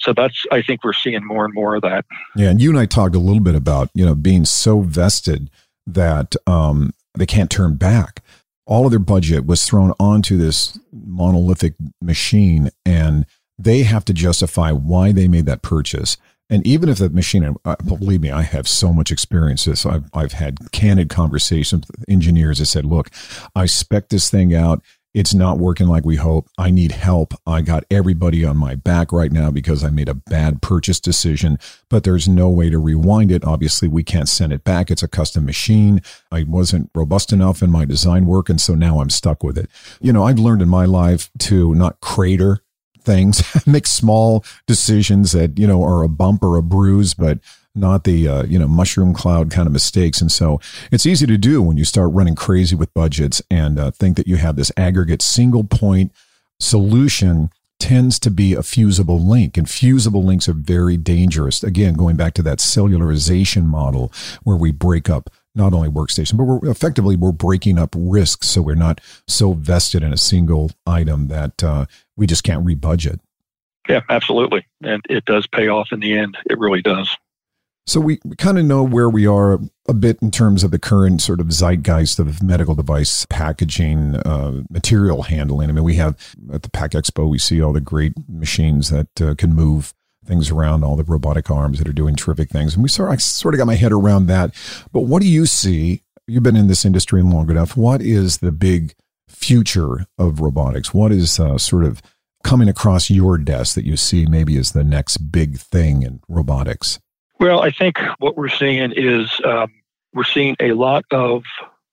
So 0.00 0.12
that's 0.12 0.44
I 0.50 0.62
think 0.62 0.82
we're 0.82 0.92
seeing 0.92 1.24
more 1.24 1.44
and 1.44 1.54
more 1.54 1.76
of 1.76 1.82
that. 1.82 2.04
Yeah, 2.34 2.50
and 2.50 2.60
you 2.60 2.70
and 2.70 2.78
I 2.78 2.86
talked 2.86 3.14
a 3.14 3.20
little 3.20 3.42
bit 3.42 3.54
about 3.54 3.90
you 3.94 4.04
know 4.04 4.14
being 4.14 4.44
so 4.44 4.80
vested 4.80 5.50
that 5.86 6.34
um, 6.46 6.92
they 7.14 7.26
can't 7.26 7.50
turn 7.50 7.76
back. 7.76 8.22
All 8.66 8.84
of 8.84 8.90
their 8.90 8.98
budget 8.98 9.46
was 9.46 9.64
thrown 9.64 9.92
onto 9.98 10.36
this 10.36 10.78
monolithic 10.92 11.74
machine, 12.02 12.70
and 12.84 13.24
they 13.58 13.82
have 13.82 14.04
to 14.06 14.12
justify 14.12 14.72
why 14.72 15.12
they 15.12 15.26
made 15.26 15.46
that 15.46 15.62
purchase. 15.62 16.16
And 16.50 16.66
even 16.66 16.88
if 16.88 16.98
the 16.98 17.10
machine, 17.10 17.54
uh, 17.64 17.76
believe 17.84 18.22
me, 18.22 18.30
I 18.30 18.42
have 18.42 18.66
so 18.66 18.92
much 18.92 19.10
experience. 19.10 19.64
This 19.64 19.84
I've 19.84 20.04
I've 20.14 20.32
had 20.32 20.72
candid 20.72 21.08
conversations 21.10 21.86
with 21.86 22.04
engineers 22.08 22.58
that 22.58 22.66
said, 22.66 22.84
"Look, 22.84 23.10
I 23.54 23.66
spec 23.66 24.08
this 24.08 24.30
thing 24.30 24.54
out. 24.54 24.82
It's 25.14 25.34
not 25.34 25.58
working 25.58 25.88
like 25.88 26.04
we 26.04 26.16
hope. 26.16 26.48
I 26.58 26.70
need 26.70 26.92
help. 26.92 27.34
I 27.46 27.62
got 27.62 27.84
everybody 27.90 28.44
on 28.44 28.56
my 28.56 28.74
back 28.74 29.10
right 29.10 29.32
now 29.32 29.50
because 29.50 29.82
I 29.82 29.88
made 29.88 30.08
a 30.08 30.14
bad 30.14 30.60
purchase 30.60 31.00
decision, 31.00 31.58
but 31.88 32.04
there's 32.04 32.28
no 32.28 32.48
way 32.50 32.68
to 32.70 32.78
rewind 32.78 33.32
it. 33.32 33.44
Obviously, 33.44 33.88
we 33.88 34.04
can't 34.04 34.28
send 34.28 34.52
it 34.52 34.64
back. 34.64 34.90
It's 34.90 35.02
a 35.02 35.08
custom 35.08 35.46
machine. 35.46 36.02
I 36.30 36.44
wasn't 36.44 36.90
robust 36.94 37.32
enough 37.32 37.62
in 37.62 37.70
my 37.70 37.84
design 37.84 38.26
work, 38.26 38.48
and 38.48 38.60
so 38.60 38.74
now 38.74 39.00
I'm 39.00 39.10
stuck 39.10 39.42
with 39.42 39.58
it. 39.58 39.70
You 40.00 40.12
know, 40.12 40.24
I've 40.24 40.38
learned 40.38 40.62
in 40.62 40.68
my 40.68 40.84
life 40.84 41.30
to 41.40 41.74
not 41.74 42.00
crater 42.00 42.60
things, 43.08 43.42
make 43.66 43.86
small 43.86 44.44
decisions 44.66 45.32
that, 45.32 45.58
you 45.58 45.66
know, 45.66 45.82
are 45.82 46.02
a 46.02 46.08
bump 46.08 46.42
or 46.42 46.56
a 46.56 46.62
bruise, 46.62 47.14
but 47.14 47.38
not 47.74 48.04
the, 48.04 48.28
uh, 48.28 48.42
you 48.44 48.58
know, 48.58 48.68
mushroom 48.68 49.14
cloud 49.14 49.50
kind 49.50 49.66
of 49.66 49.72
mistakes. 49.72 50.20
And 50.20 50.30
so 50.30 50.60
it's 50.92 51.06
easy 51.06 51.26
to 51.26 51.38
do 51.38 51.62
when 51.62 51.76
you 51.76 51.84
start 51.84 52.12
running 52.12 52.34
crazy 52.34 52.76
with 52.76 52.92
budgets 52.92 53.40
and 53.50 53.78
uh, 53.78 53.90
think 53.90 54.16
that 54.16 54.28
you 54.28 54.36
have 54.36 54.56
this 54.56 54.72
aggregate 54.76 55.22
single 55.22 55.64
point 55.64 56.12
solution 56.60 57.50
tends 57.78 58.18
to 58.18 58.30
be 58.30 58.54
a 58.54 58.62
fusible 58.62 59.20
link 59.20 59.56
and 59.56 59.70
fusible 59.70 60.24
links 60.24 60.48
are 60.48 60.52
very 60.52 60.96
dangerous 60.96 61.62
again 61.62 61.94
going 61.94 62.16
back 62.16 62.34
to 62.34 62.42
that 62.42 62.58
cellularization 62.58 63.64
model 63.66 64.12
where 64.42 64.56
we 64.56 64.72
break 64.72 65.08
up 65.08 65.30
not 65.58 65.74
only 65.74 65.88
workstation 65.88 66.38
but 66.38 66.44
we're 66.44 66.70
effectively 66.70 67.16
we're 67.16 67.32
breaking 67.32 67.78
up 67.78 67.94
risks 67.98 68.48
so 68.48 68.62
we're 68.62 68.74
not 68.74 69.00
so 69.26 69.52
vested 69.52 70.02
in 70.02 70.12
a 70.12 70.16
single 70.16 70.70
item 70.86 71.28
that 71.28 71.62
uh, 71.62 71.84
we 72.16 72.26
just 72.26 72.44
can't 72.44 72.64
rebudget. 72.64 73.18
Yeah, 73.88 74.00
absolutely. 74.10 74.66
And 74.82 75.02
it 75.08 75.24
does 75.24 75.46
pay 75.46 75.68
off 75.68 75.92
in 75.92 76.00
the 76.00 76.16
end. 76.16 76.36
It 76.48 76.58
really 76.58 76.82
does. 76.82 77.16
So 77.86 78.00
we, 78.00 78.18
we 78.22 78.36
kind 78.36 78.58
of 78.58 78.66
know 78.66 78.82
where 78.82 79.08
we 79.08 79.26
are 79.26 79.58
a 79.88 79.94
bit 79.94 80.18
in 80.20 80.30
terms 80.30 80.62
of 80.62 80.70
the 80.70 80.78
current 80.78 81.22
sort 81.22 81.40
of 81.40 81.46
zeitgeist 81.46 82.18
of 82.18 82.42
medical 82.42 82.74
device 82.74 83.24
packaging, 83.30 84.16
uh, 84.16 84.62
material 84.68 85.22
handling. 85.22 85.70
I 85.70 85.72
mean, 85.72 85.84
we 85.84 85.94
have 85.94 86.34
at 86.52 86.64
the 86.64 86.70
Pack 86.70 86.90
Expo, 86.90 87.30
we 87.30 87.38
see 87.38 87.62
all 87.62 87.72
the 87.72 87.80
great 87.80 88.12
machines 88.28 88.90
that 88.90 89.22
uh, 89.22 89.34
can 89.34 89.54
move 89.54 89.94
things 90.28 90.50
around, 90.50 90.84
all 90.84 90.94
the 90.94 91.04
robotic 91.04 91.50
arms 91.50 91.78
that 91.78 91.88
are 91.88 91.92
doing 91.92 92.14
terrific 92.14 92.50
things. 92.50 92.74
And 92.74 92.82
we 92.82 92.88
sort 92.88 93.08
of, 93.08 93.14
I 93.14 93.16
sort 93.16 93.54
of 93.54 93.58
got 93.58 93.66
my 93.66 93.74
head 93.74 93.92
around 93.92 94.26
that. 94.26 94.54
But 94.92 95.02
what 95.02 95.22
do 95.22 95.28
you 95.28 95.46
see? 95.46 96.02
You've 96.26 96.42
been 96.42 96.56
in 96.56 96.68
this 96.68 96.84
industry 96.84 97.22
long 97.22 97.50
enough. 97.50 97.76
What 97.76 98.02
is 98.02 98.38
the 98.38 98.52
big 98.52 98.94
future 99.28 100.06
of 100.18 100.40
robotics? 100.40 100.92
What 100.92 101.10
is 101.10 101.40
uh, 101.40 101.58
sort 101.58 101.84
of 101.84 102.02
coming 102.44 102.68
across 102.68 103.10
your 103.10 103.38
desk 103.38 103.74
that 103.74 103.84
you 103.84 103.96
see 103.96 104.26
maybe 104.26 104.56
as 104.56 104.72
the 104.72 104.84
next 104.84 105.18
big 105.32 105.58
thing 105.58 106.02
in 106.02 106.20
robotics? 106.28 107.00
Well, 107.40 107.62
I 107.62 107.70
think 107.70 107.98
what 108.18 108.36
we're 108.36 108.48
seeing 108.48 108.92
is 108.92 109.40
um, 109.44 109.72
we're 110.12 110.24
seeing 110.24 110.56
a 110.60 110.72
lot 110.72 111.04
of 111.10 111.44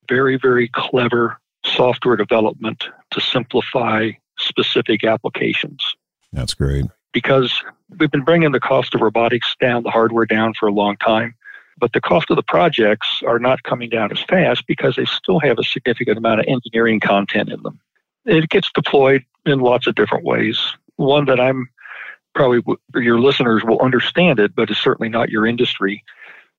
very, 0.09 0.37
very 0.37 0.67
clever 0.69 1.39
software 1.65 2.15
development 2.15 2.87
to 3.11 3.21
simplify 3.21 4.11
specific 4.37 5.03
applications. 5.03 5.83
That's 6.33 6.53
great. 6.53 6.85
Because 7.15 7.63
we've 7.98 8.12
been 8.12 8.25
bringing 8.25 8.51
the 8.51 8.60
cost 8.60 8.93
of 8.93 9.00
robotics 9.00 9.55
down, 9.62 9.84
the 9.84 9.89
hardware 9.89 10.25
down 10.25 10.53
for 10.53 10.67
a 10.67 10.74
long 10.74 10.98
time. 10.98 11.34
But 11.77 11.93
the 11.93 12.01
cost 12.01 12.29
of 12.29 12.36
the 12.36 12.43
projects 12.43 13.22
are 13.25 13.39
not 13.39 13.63
coming 13.63 13.89
down 13.89 14.12
as 14.12 14.22
fast 14.22 14.67
because 14.67 14.98
they 14.98 15.05
still 15.05 15.39
have 15.39 15.57
a 15.57 15.63
significant 15.63 16.17
amount 16.17 16.41
of 16.41 16.45
engineering 16.48 17.00
content 17.00 17.50
in 17.50 17.63
them. 17.63 17.79
It 18.25 18.50
gets 18.50 18.69
deployed 18.74 19.24
in 19.45 19.60
lots 19.60 19.88
of 19.88 19.95
different 19.95 20.25
ways. 20.25 20.60
One 20.98 21.25
that 21.25 21.39
I'm 21.39 21.69
probably 22.34 22.62
your 22.95 23.19
listeners 23.19 23.63
will 23.63 23.79
understand 23.79 24.39
it, 24.39 24.53
but 24.53 24.69
it's 24.69 24.79
certainly 24.79 25.10
not 25.10 25.29
your 25.29 25.48
industry. 25.48 26.03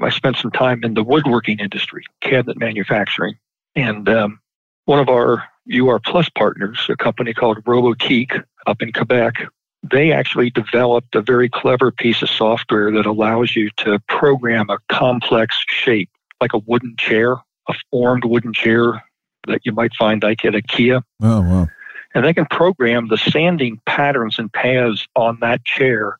I 0.00 0.10
spent 0.10 0.36
some 0.36 0.50
time 0.50 0.80
in 0.82 0.94
the 0.94 1.04
woodworking 1.04 1.58
industry, 1.58 2.04
cabinet 2.22 2.58
manufacturing, 2.58 3.34
and 3.74 4.08
um, 4.08 4.40
one 4.86 4.98
of 4.98 5.08
our 5.08 5.44
UR 5.72 5.98
Plus 5.98 6.28
partners, 6.30 6.86
a 6.88 6.96
company 6.96 7.34
called 7.34 7.62
Robotiq 7.64 8.42
up 8.66 8.82
in 8.82 8.92
Quebec, 8.92 9.46
they 9.90 10.12
actually 10.12 10.50
developed 10.50 11.14
a 11.14 11.22
very 11.22 11.48
clever 11.48 11.90
piece 11.90 12.22
of 12.22 12.30
software 12.30 12.90
that 12.92 13.06
allows 13.06 13.56
you 13.56 13.70
to 13.78 13.98
program 14.08 14.70
a 14.70 14.78
complex 14.90 15.56
shape, 15.68 16.10
like 16.40 16.52
a 16.52 16.58
wooden 16.58 16.94
chair, 16.98 17.32
a 17.68 17.74
formed 17.90 18.24
wooden 18.24 18.52
chair 18.52 19.02
that 19.46 19.60
you 19.64 19.72
might 19.72 19.94
find 19.94 20.22
like 20.22 20.44
at 20.44 20.54
IKEA. 20.54 21.02
Oh, 21.22 21.40
wow. 21.40 21.68
And 22.14 22.24
they 22.24 22.34
can 22.34 22.46
program 22.46 23.08
the 23.08 23.18
sanding 23.18 23.80
patterns 23.86 24.38
and 24.38 24.52
paths 24.52 25.06
on 25.14 25.38
that 25.40 25.64
chair 25.64 26.18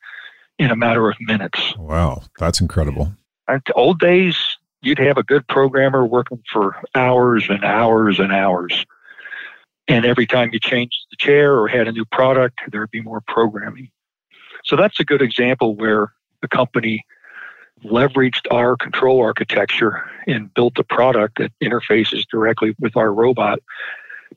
in 0.59 0.71
a 0.71 0.77
matter 0.77 1.09
of 1.09 1.17
minutes. 1.21 1.75
Wow, 1.77 2.23
that's 2.39 2.61
incredible. 2.61 3.13
And 3.49 3.63
old 3.75 3.99
days, 4.01 4.37
you'd 4.83 4.99
have 4.99 5.17
a 5.17 5.23
good 5.23 5.47
programmer 5.49 6.05
working 6.05 6.43
for 6.53 6.77
hours 6.95 7.47
and 7.49 7.65
hours 7.65 8.19
and 8.19 8.33
hours. 8.33 8.85
And 9.89 10.05
every 10.05 10.27
time 10.27 10.51
you 10.53 10.59
changed 10.59 11.07
the 11.11 11.17
chair 11.17 11.57
or 11.57 11.69
had 11.69 11.87
a 11.87 11.93
new 11.93 12.05
product, 12.05 12.61
there'd 12.71 12.91
be 12.91 13.01
more 13.01 13.23
programming. 13.27 13.91
So 14.65 14.75
that's 14.77 14.99
a 14.99 15.05
good 15.05 15.23
example 15.23 15.77
where 15.77 16.13
the 16.43 16.49
company 16.49 17.05
leveraged 17.85 18.51
our 18.51 18.77
control 18.77 19.23
architecture 19.23 20.03
and 20.27 20.53
built 20.55 20.79
a 20.79 20.85
product 20.85 21.39
that 21.39 21.53
interfaces 21.63 22.25
directly 22.31 22.75
with 22.81 22.97
our 22.97 23.13
robot 23.13 23.61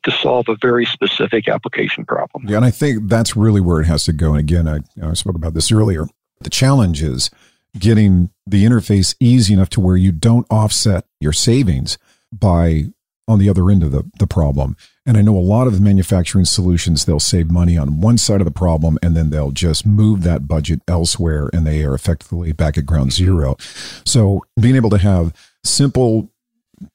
to 0.03 0.11
solve 0.11 0.47
a 0.49 0.55
very 0.61 0.85
specific 0.85 1.47
application 1.47 2.05
problem. 2.05 2.45
Yeah, 2.47 2.57
and 2.57 2.65
I 2.65 2.71
think 2.71 3.09
that's 3.09 3.35
really 3.35 3.61
where 3.61 3.81
it 3.81 3.85
has 3.87 4.05
to 4.05 4.13
go. 4.13 4.31
And 4.33 4.39
again, 4.39 4.67
I, 4.67 4.79
I 5.03 5.13
spoke 5.13 5.35
about 5.35 5.53
this 5.53 5.71
earlier. 5.71 6.05
The 6.41 6.49
challenge 6.49 7.01
is 7.01 7.29
getting 7.77 8.29
the 8.45 8.65
interface 8.65 9.15
easy 9.19 9.53
enough 9.53 9.69
to 9.69 9.81
where 9.81 9.97
you 9.97 10.11
don't 10.11 10.45
offset 10.49 11.05
your 11.19 11.33
savings 11.33 11.97
by 12.31 12.85
on 13.29 13.37
the 13.37 13.47
other 13.47 13.69
end 13.69 13.83
of 13.83 13.91
the, 13.91 14.09
the 14.17 14.25
problem. 14.25 14.75
And 15.05 15.15
I 15.15 15.21
know 15.21 15.37
a 15.37 15.39
lot 15.39 15.67
of 15.67 15.79
manufacturing 15.79 16.45
solutions, 16.45 17.05
they'll 17.05 17.19
save 17.19 17.51
money 17.51 17.77
on 17.77 18.01
one 18.01 18.17
side 18.17 18.41
of 18.41 18.45
the 18.45 18.51
problem 18.51 18.97
and 19.03 19.15
then 19.15 19.29
they'll 19.29 19.51
just 19.51 19.85
move 19.85 20.23
that 20.23 20.47
budget 20.47 20.81
elsewhere 20.87 21.49
and 21.53 21.65
they 21.65 21.83
are 21.83 21.93
effectively 21.93 22.51
back 22.53 22.77
at 22.77 22.87
ground 22.87 23.13
zero. 23.13 23.55
So 24.03 24.43
being 24.59 24.75
able 24.75 24.89
to 24.89 24.97
have 24.97 25.31
simple 25.63 26.31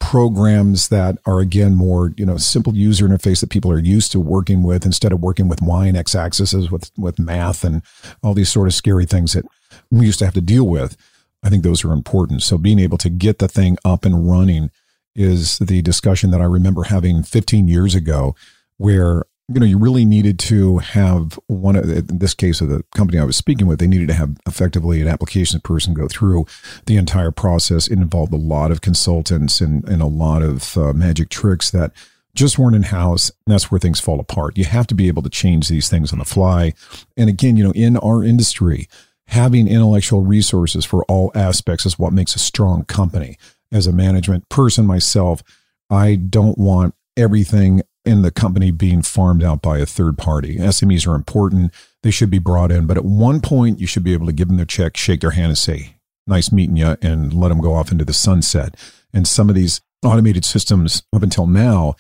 programs 0.01 0.89
that 0.89 1.19
are 1.27 1.41
again 1.41 1.75
more 1.75 2.15
you 2.17 2.25
know 2.25 2.39
simple 2.39 2.75
user 2.75 3.07
interface 3.07 3.41
that 3.41 3.51
people 3.51 3.71
are 3.71 3.79
used 3.79 4.11
to 4.11 4.19
working 4.19 4.63
with 4.63 4.87
instead 4.87 5.13
of 5.13 5.21
working 5.21 5.47
with 5.47 5.61
y 5.61 5.87
and 5.87 5.95
x 5.95 6.15
axes 6.15 6.71
with 6.71 6.91
with 6.97 7.19
math 7.19 7.63
and 7.65 7.83
all 8.23 8.33
these 8.33 8.51
sort 8.51 8.67
of 8.67 8.73
scary 8.73 9.05
things 9.05 9.35
that 9.35 9.45
we 9.91 10.07
used 10.07 10.19
to 10.19 10.25
have 10.25 10.33
to 10.33 10.41
deal 10.41 10.67
with 10.67 10.97
i 11.43 11.51
think 11.51 11.63
those 11.63 11.85
are 11.85 11.93
important 11.93 12.41
so 12.41 12.57
being 12.57 12.79
able 12.79 12.97
to 12.97 13.11
get 13.11 13.41
the 13.41 13.47
thing 13.47 13.77
up 13.85 14.07
and 14.07 14.27
running 14.27 14.71
is 15.15 15.59
the 15.59 15.83
discussion 15.83 16.31
that 16.31 16.41
I 16.41 16.45
remember 16.45 16.85
having 16.85 17.23
15 17.23 17.69
years 17.69 17.95
ago, 17.95 18.35
where 18.79 19.25
you 19.49 19.61
know 19.61 19.67
you 19.67 19.79
really 19.79 20.05
needed 20.05 20.39
to 20.39 20.79
have 20.79 21.39
one 21.47 21.77
of 21.77 21.91
in 21.91 22.19
this 22.19 22.35
case 22.35 22.61
of 22.61 22.69
the 22.69 22.83
company 22.95 23.19
I 23.19 23.25
was 23.25 23.37
speaking 23.37 23.67
with, 23.67 23.79
they 23.79 23.87
needed 23.87 24.09
to 24.09 24.15
have 24.15 24.37
effectively 24.47 25.01
an 25.01 25.09
applications 25.09 25.63
person 25.63 25.95
go 25.95 26.09
through 26.09 26.47
the 26.87 26.97
entire 26.97 27.31
process. 27.31 27.87
It 27.87 27.99
involved 27.99 28.33
a 28.33 28.39
lot 28.39 28.71
of 28.71 28.81
consultants 28.81 29.61
and 29.61 29.87
and 29.89 30.03
a 30.03 30.07
lot 30.07 30.43
of 30.43 30.77
uh, 30.77 30.93
magic 30.93 31.29
tricks 31.29 31.71
that 31.71 31.93
just 32.35 32.59
weren't 32.59 32.77
in 32.77 32.85
house. 32.85 33.31
And 33.47 33.53
that's 33.53 33.71
where 33.71 33.79
things 33.79 34.01
fall 34.01 34.21
apart. 34.21 34.59
You 34.59 34.65
have 34.65 34.87
to 34.89 34.95
be 34.95 35.09
able 35.09 35.23
to 35.23 35.31
change 35.31 35.69
these 35.69 35.89
things 35.89 36.13
on 36.13 36.19
the 36.19 36.25
fly. 36.25 36.75
And 37.17 37.29
again, 37.31 37.57
you 37.57 37.65
know, 37.65 37.73
in 37.73 37.97
our 37.99 38.25
industry, 38.25 38.89
having 39.29 39.69
intellectual 39.69 40.23
resources 40.23 40.85
for 40.85 41.05
all 41.05 41.31
aspects 41.35 41.87
is 41.87 41.99
what 41.99 42.13
makes 42.13 42.35
a 42.35 42.39
strong 42.39 42.85
company 42.85 43.39
as 43.75 43.87
a 43.87 43.93
management 43.93 44.49
person 44.49 44.87
myself, 44.87 45.43
I 45.91 46.15
don't 46.15 46.57
want 46.57 46.95
everything 47.17 47.83
in 48.05 48.23
the 48.23 48.31
company 48.31 48.71
being 48.71 49.03
farmed 49.03 49.43
out 49.43 49.63
by 49.63 49.79
a 49.79 49.87
third 49.87 50.17
party. 50.17 50.57
SMEs 50.57 51.07
are 51.07 51.15
important. 51.15 51.73
They 52.03 52.11
should 52.11 52.31
be 52.31 52.39
brought 52.39 52.71
in. 52.71 52.87
But 52.87 52.97
at 52.97 53.05
one 53.05 53.41
point, 53.41 53.81
you 53.81 53.87
should 53.87 54.05
be 54.05 54.13
able 54.13 54.27
to 54.27 54.33
give 54.33 54.49
them 54.49 54.57
their 54.57 54.67
check, 54.67 54.97
shake 54.97 55.21
their 55.21 55.31
hand, 55.31 55.49
and 55.49 55.59
say, 55.59 55.97
nice 56.27 56.53
meeting 56.53 56.77
you, 56.77 56.97
and 57.03 57.33
let 57.33 57.49
them 57.49 57.61
go 57.61 57.75
off 57.75 57.91
into 57.91 58.05
the 58.05 58.13
sunset. 58.13 58.77
And 59.13 59.27
some 59.27 59.49
of 59.49 59.55
these 59.55 59.81
automated 60.05 60.45
systems 60.45 61.03
up 61.13 61.23
until 61.23 61.47
now, 61.47 61.95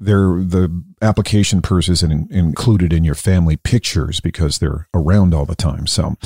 they're 0.00 0.42
the 0.42 0.84
application 1.02 1.60
person 1.60 1.92
isn't 1.92 2.30
included 2.30 2.92
in 2.92 3.02
your 3.02 3.14
family 3.14 3.56
pictures 3.56 4.20
because 4.20 4.58
they're 4.58 4.88
around 4.94 5.34
all 5.34 5.44
the 5.44 5.56
time. 5.56 5.86
So 5.86 6.16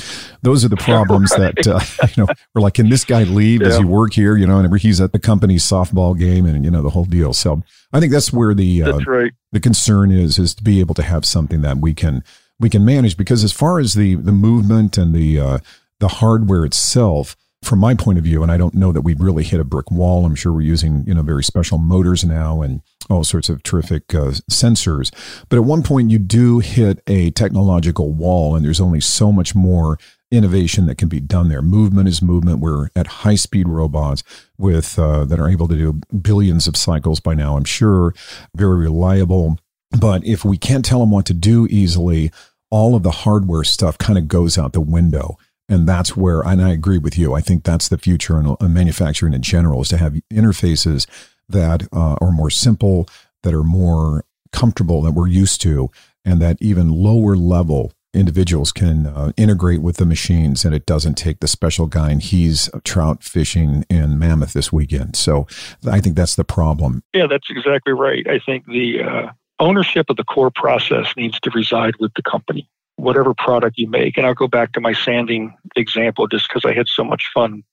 those 0.41 0.63
are 0.63 0.69
the 0.69 0.77
problems 0.77 1.31
that 1.31 1.67
uh, 1.67 1.79
you 2.15 2.23
know 2.23 2.33
we're 2.53 2.61
like, 2.61 2.75
can 2.75 2.89
this 2.89 3.03
guy 3.03 3.23
leave? 3.23 3.61
Yeah. 3.61 3.69
Does 3.69 3.77
he 3.79 3.85
work 3.85 4.13
here? 4.13 4.37
You 4.37 4.45
know, 4.45 4.59
and 4.59 4.79
he's 4.79 5.01
at 5.01 5.11
the 5.11 5.19
company's 5.19 5.63
softball 5.63 6.17
game, 6.17 6.45
and 6.45 6.63
you 6.63 6.71
know 6.71 6.81
the 6.81 6.91
whole 6.91 7.05
deal. 7.05 7.33
So 7.33 7.63
I 7.91 7.99
think 7.99 8.11
that's 8.11 8.31
where 8.31 8.53
the 8.53 8.83
uh, 8.83 8.97
right. 8.99 9.31
the 9.51 9.59
concern 9.59 10.11
is 10.11 10.37
is 10.37 10.53
to 10.55 10.63
be 10.63 10.79
able 10.79 10.95
to 10.95 11.03
have 11.03 11.25
something 11.25 11.61
that 11.61 11.77
we 11.77 11.93
can 11.93 12.23
we 12.59 12.69
can 12.69 12.85
manage 12.85 13.17
because 13.17 13.43
as 13.43 13.51
far 13.51 13.79
as 13.79 13.93
the 13.93 14.15
the 14.15 14.31
movement 14.31 14.97
and 14.97 15.15
the 15.15 15.39
uh, 15.39 15.57
the 15.99 16.07
hardware 16.07 16.65
itself 16.65 17.35
from 17.63 17.79
my 17.79 17.95
point 17.95 18.17
of 18.17 18.23
view, 18.23 18.43
and 18.43 18.51
I 18.51 18.57
don't 18.57 18.73
know 18.73 18.91
that 18.91 19.01
we've 19.01 19.19
really 19.19 19.43
hit 19.43 19.59
a 19.59 19.63
brick 19.63 19.89
wall. 19.91 20.25
I'm 20.25 20.35
sure 20.35 20.51
we're 20.51 20.61
using 20.61 21.03
you 21.07 21.13
know 21.13 21.21
very 21.21 21.43
special 21.43 21.77
motors 21.77 22.23
now 22.23 22.61
and 22.61 22.81
all 23.09 23.23
sorts 23.23 23.49
of 23.49 23.63
terrific 23.63 24.13
uh, 24.13 24.31
sensors. 24.49 25.11
But 25.49 25.57
at 25.57 25.65
one 25.65 25.83
point, 25.83 26.11
you 26.11 26.19
do 26.19 26.59
hit 26.59 27.01
a 27.07 27.31
technological 27.31 28.11
wall, 28.11 28.55
and 28.55 28.63
there's 28.63 28.81
only 28.81 29.01
so 29.01 29.31
much 29.31 29.55
more 29.55 29.97
innovation 30.31 30.87
that 30.87 30.97
can 30.97 31.07
be 31.07 31.19
done 31.19 31.49
there. 31.49 31.61
Movement 31.61 32.07
is 32.07 32.21
movement. 32.21 32.59
We're 32.59 32.89
at 32.95 33.07
high 33.07 33.35
speed 33.35 33.67
robots 33.67 34.23
with 34.57 34.97
uh, 34.97 35.25
that 35.25 35.39
are 35.39 35.49
able 35.49 35.67
to 35.67 35.75
do 35.75 36.01
billions 36.15 36.67
of 36.67 36.75
cycles 36.75 37.19
by 37.19 37.35
now. 37.35 37.55
I'm 37.55 37.65
sure 37.65 38.13
very 38.55 38.77
reliable. 38.77 39.57
But 39.91 40.25
if 40.25 40.43
we 40.43 40.57
can't 40.57 40.83
tell 40.83 40.99
them 40.99 41.11
what 41.11 41.27
to 41.27 41.35
do 41.35 41.67
easily, 41.69 42.31
all 42.71 42.95
of 42.95 43.03
the 43.03 43.11
hardware 43.11 43.63
stuff 43.63 43.99
kind 43.99 44.17
of 44.17 44.27
goes 44.27 44.57
out 44.57 44.73
the 44.73 44.81
window. 44.81 45.37
And 45.73 45.89
that's 45.89 46.15
where, 46.15 46.41
and 46.41 46.61
I 46.61 46.69
agree 46.69 46.99
with 46.99 47.17
you. 47.17 47.33
I 47.33 47.41
think 47.41 47.63
that's 47.63 47.89
the 47.89 47.97
future 47.97 48.39
in, 48.39 48.55
in 48.61 48.73
manufacturing 48.73 49.33
in 49.33 49.41
general 49.41 49.81
is 49.81 49.89
to 49.89 49.97
have 49.97 50.13
interfaces 50.31 51.07
that 51.49 51.87
uh, 51.91 52.15
are 52.21 52.31
more 52.31 52.51
simple, 52.51 53.07
that 53.41 53.55
are 53.55 53.63
more 53.63 54.23
comfortable, 54.51 55.01
that 55.01 55.13
we're 55.13 55.27
used 55.27 55.61
to, 55.61 55.89
and 56.23 56.39
that 56.41 56.57
even 56.61 56.91
lower 56.91 57.35
level 57.35 57.91
individuals 58.13 58.71
can 58.71 59.07
uh, 59.07 59.31
integrate 59.35 59.81
with 59.81 59.97
the 59.97 60.05
machines 60.05 60.63
and 60.63 60.75
it 60.75 60.85
doesn't 60.85 61.15
take 61.15 61.39
the 61.39 61.47
special 61.47 61.87
guy 61.87 62.11
and 62.11 62.21
he's 62.21 62.69
trout 62.83 63.23
fishing 63.23 63.83
in 63.89 64.19
mammoth 64.19 64.53
this 64.53 64.71
weekend. 64.71 65.15
So 65.15 65.47
i 65.89 65.99
think 65.99 66.15
that's 66.15 66.35
the 66.35 66.43
problem. 66.43 67.01
Yeah 67.15 67.25
that's 67.25 67.49
exactly 67.49 67.93
right. 67.93 68.27
I 68.27 68.37
think 68.37 68.67
the 68.67 69.01
uh, 69.01 69.31
ownership 69.59 70.11
of 70.11 70.17
the 70.17 70.23
core 70.23 70.51
process 70.51 71.07
needs 71.17 71.39
to 71.39 71.49
reside 71.55 71.95
with 71.99 72.13
the 72.13 72.21
company 72.21 72.69
whatever 72.95 73.33
product 73.33 73.77
you 73.77 73.89
make 73.89 74.17
and 74.17 74.25
i'll 74.25 74.33
go 74.33 74.47
back 74.47 74.71
to 74.71 74.81
my 74.81 74.93
sanding 74.93 75.55
example 75.75 76.27
just 76.27 76.47
because 76.47 76.63
i 76.65 76.73
had 76.73 76.87
so 76.87 77.03
much 77.03 77.29
fun 77.33 77.63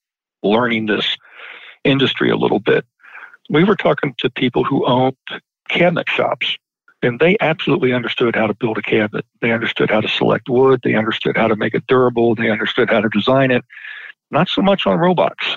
learning 0.43 0.87
this 0.87 1.17
industry 1.85 2.31
a 2.31 2.37
little 2.37 2.61
bit 2.61 2.85
we 3.49 3.65
were 3.65 3.77
talking 3.77 4.15
to 4.19 4.31
people 4.31 4.65
who 4.65 4.85
owned 4.87 5.17
cabinet 5.69 6.09
shops 6.09 6.57
and 7.03 7.19
they 7.19 7.37
absolutely 7.41 7.93
understood 7.93 8.37
how 8.37 8.47
to 8.47 8.55
build 8.55 8.79
a 8.79 8.83
cabinet. 8.83 9.25
They 9.41 9.53
understood 9.53 9.91
how 9.91 10.01
to 10.01 10.09
select 10.09 10.49
wood. 10.49 10.81
They 10.85 10.95
understood 10.95 11.37
how 11.37 11.49
to 11.49 11.57
make 11.57 11.75
it 11.75 11.87
durable. 11.87 12.35
They 12.35 12.51
understood 12.51 12.91
how 12.91 13.01
to 13.01 13.09
design 13.09 13.51
it. 13.51 13.65
Not 14.31 14.49
so 14.49 14.61
much 14.61 14.87
on 14.87 14.99
robots. 14.99 15.57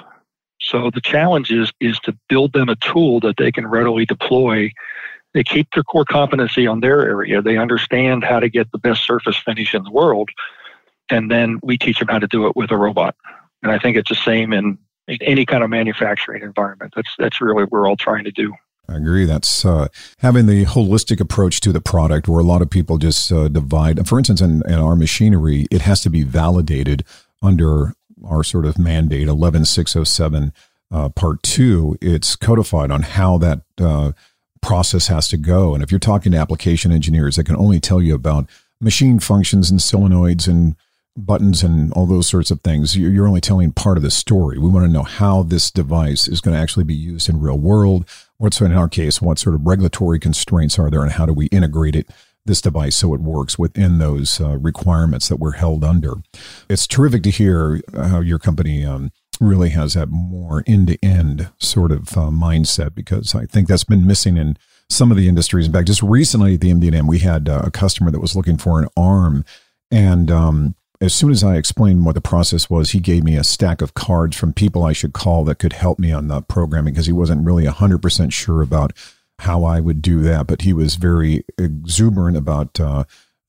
So 0.62 0.90
the 0.94 1.02
challenge 1.02 1.52
is, 1.52 1.72
is 1.82 2.00
to 2.00 2.18
build 2.30 2.54
them 2.54 2.70
a 2.70 2.78
tool 2.78 3.20
that 3.20 3.36
they 3.38 3.52
can 3.52 3.68
readily 3.68 4.06
deploy. 4.06 4.72
They 5.34 5.44
keep 5.44 5.68
their 5.74 5.84
core 5.84 6.06
competency 6.06 6.68
on 6.68 6.80
their 6.80 7.02
area. 7.02 7.42
They 7.42 7.58
understand 7.58 8.24
how 8.24 8.40
to 8.40 8.50
get 8.50 8.72
the 8.72 8.78
best 8.78 9.06
surface 9.06 9.38
finish 9.38 9.74
in 9.74 9.84
the 9.84 9.92
world. 9.92 10.30
And 11.10 11.30
then 11.30 11.60
we 11.64 11.78
teach 11.78 12.00
them 12.00 12.08
how 12.08 12.20
to 12.20 12.28
do 12.28 12.48
it 12.48 12.56
with 12.56 12.72
a 12.72 12.78
robot. 12.78 13.16
And 13.62 13.72
I 13.72 13.80
think 13.80 13.98
it's 13.98 14.10
the 14.10 14.16
same 14.16 14.54
in 14.54 14.78
in 15.08 15.18
any 15.22 15.46
kind 15.46 15.64
of 15.64 15.70
manufacturing 15.70 16.44
environment. 16.44 16.94
That's 16.96 17.14
that's 17.18 17.42
really 17.42 17.64
what 17.64 17.72
we're 17.72 17.88
all 17.88 17.98
trying 17.98 18.24
to 18.26 18.32
do. 18.32 18.54
I 18.88 18.96
agree. 18.96 19.26
That's 19.26 19.64
uh, 19.64 19.88
having 20.20 20.46
the 20.46 20.66
holistic 20.66 21.22
approach 21.22 21.62
to 21.62 21.72
the 21.72 21.82
product, 21.82 22.28
where 22.28 22.40
a 22.40 22.46
lot 22.46 22.62
of 22.62 22.70
people 22.70 22.98
just 22.98 23.32
uh, 23.32 23.48
divide. 23.48 24.08
For 24.08 24.18
instance, 24.18 24.42
in, 24.42 24.62
in, 24.68 24.74
our 24.74 24.96
machinery, 24.96 25.68
it 25.72 25.82
has 25.82 26.02
to 26.02 26.10
be 26.10 26.24
validated 26.24 27.06
under 27.42 27.94
our 28.26 28.44
sort 28.44 28.66
of 28.66 28.78
mandate 28.78 29.30
11607 29.30 30.54
uh, 30.92 31.10
Part 31.10 31.44
Two. 31.44 31.98
It's 32.02 32.36
codified 32.36 32.92
on 32.92 33.04
how 33.04 33.38
that 33.38 33.62
uh, 33.80 34.12
process 34.64 35.08
has 35.08 35.28
to 35.28 35.38
go. 35.38 35.76
And 35.76 35.84
if 35.84 35.92
you're 35.92 36.00
talking 36.00 36.32
to 36.32 36.38
application 36.40 36.92
engineers, 36.92 37.36
that 37.36 37.44
can 37.44 37.56
only 37.56 37.80
tell 37.80 38.02
you 38.02 38.16
about 38.16 38.50
machine 38.82 39.20
functions 39.20 39.70
and 39.70 39.80
solenoids 39.80 40.48
and 40.48 40.76
buttons 41.16 41.62
and 41.62 41.94
all 41.94 42.08
those 42.08 42.28
sorts 42.28 42.50
of 42.50 42.62
things. 42.62 42.98
You're 42.98 43.28
only 43.28 43.42
telling 43.42 43.72
part 43.72 43.98
of 43.98 44.04
the 44.04 44.10
story. 44.10 44.58
We 44.58 44.70
want 44.70 44.86
to 44.86 44.92
know 44.92 45.04
how 45.04 45.44
this 45.44 45.70
device 45.70 46.28
is 46.28 46.42
going 46.42 46.56
to 46.56 46.62
actually 46.62 46.86
be 46.86 46.96
used 46.96 47.30
in 47.30 47.40
real 47.40 47.60
world. 47.60 48.10
What's 48.38 48.60
in 48.62 48.72
our 48.72 48.90
case, 48.90 49.22
what 49.22 49.38
sort 49.38 49.56
of 49.56 49.66
regulatory 49.66 50.20
constraints 50.20 50.80
are 50.80 50.90
there, 50.90 51.04
and 51.04 51.12
how 51.12 51.26
do 51.26 51.34
we 51.34 51.46
integrate 51.48 51.96
it? 51.96 52.10
This 52.46 52.62
device 52.62 52.98
so 52.98 53.14
it 53.14 53.22
works 53.22 53.58
within 53.58 54.00
those 54.00 54.42
uh, 54.42 54.58
requirements 54.58 55.30
that 55.30 55.38
we're 55.38 55.54
held 55.54 55.84
under. 55.84 56.16
It's 56.68 56.88
terrific 56.88 57.24
to 57.24 57.30
hear 57.30 57.80
how 57.96 58.20
your 58.20 58.40
company 58.40 58.84
um, 58.84 59.12
really 59.44 59.70
has 59.70 59.94
that 59.94 60.10
more 60.10 60.64
end 60.66 60.88
to 60.88 61.06
end 61.06 61.50
sort 61.60 61.92
of 61.92 62.18
uh, 62.18 62.30
mindset 62.32 62.96
because 62.96 63.36
I 63.36 63.46
think 63.46 63.68
that's 63.68 63.84
been 63.84 64.08
missing 64.08 64.38
in 64.38 64.58
some 64.90 65.12
of 65.12 65.18
the 65.18 65.28
industries. 65.28 65.66
In 65.68 65.74
fact, 65.74 65.88
just 65.88 66.04
recently 66.04 66.56
at 66.56 66.62
the 66.62 66.72
MD&M, 66.72 67.08
we 67.08 67.20
had 67.20 67.50
uh, 67.50 67.64
a 67.66 67.72
customer 67.72 68.12
that 68.12 68.20
was 68.20 68.36
looking 68.36 68.58
for 68.58 68.80
an 68.80 68.90
arm 68.96 69.46
And 69.92 70.32
um, 70.32 70.76
as 71.02 71.14
soon 71.14 71.32
as 71.32 71.44
I 71.44 71.58
explained 71.58 72.06
what 72.06 72.16
the 72.16 72.22
process 72.22 72.70
was, 72.70 72.92
he 72.92 73.00
gave 73.00 73.24
me 73.24 73.36
a 73.36 73.44
stack 73.44 73.82
of 73.82 73.94
cards 73.94 74.36
from 74.36 74.54
people 74.54 74.84
I 74.84 74.94
should 74.94 75.14
call 75.14 75.44
that 75.46 75.60
could 75.60 75.74
help 75.74 76.00
me 76.00 76.12
on 76.12 76.30
the 76.30 76.42
programming 76.42 76.94
because 76.94 77.06
he 77.06 77.14
wasn't 77.14 77.46
really 77.46 77.66
100% 77.66 78.32
sure 78.32 78.62
about 78.64 78.94
how 79.40 79.66
I 79.66 79.80
would 79.80 80.02
do 80.02 80.22
that. 80.22 80.48
But 80.48 80.62
he 80.62 80.74
was 80.74 80.96
very 80.96 81.44
exuberant 81.58 82.38
about 82.38 82.80
uh, 82.80 83.04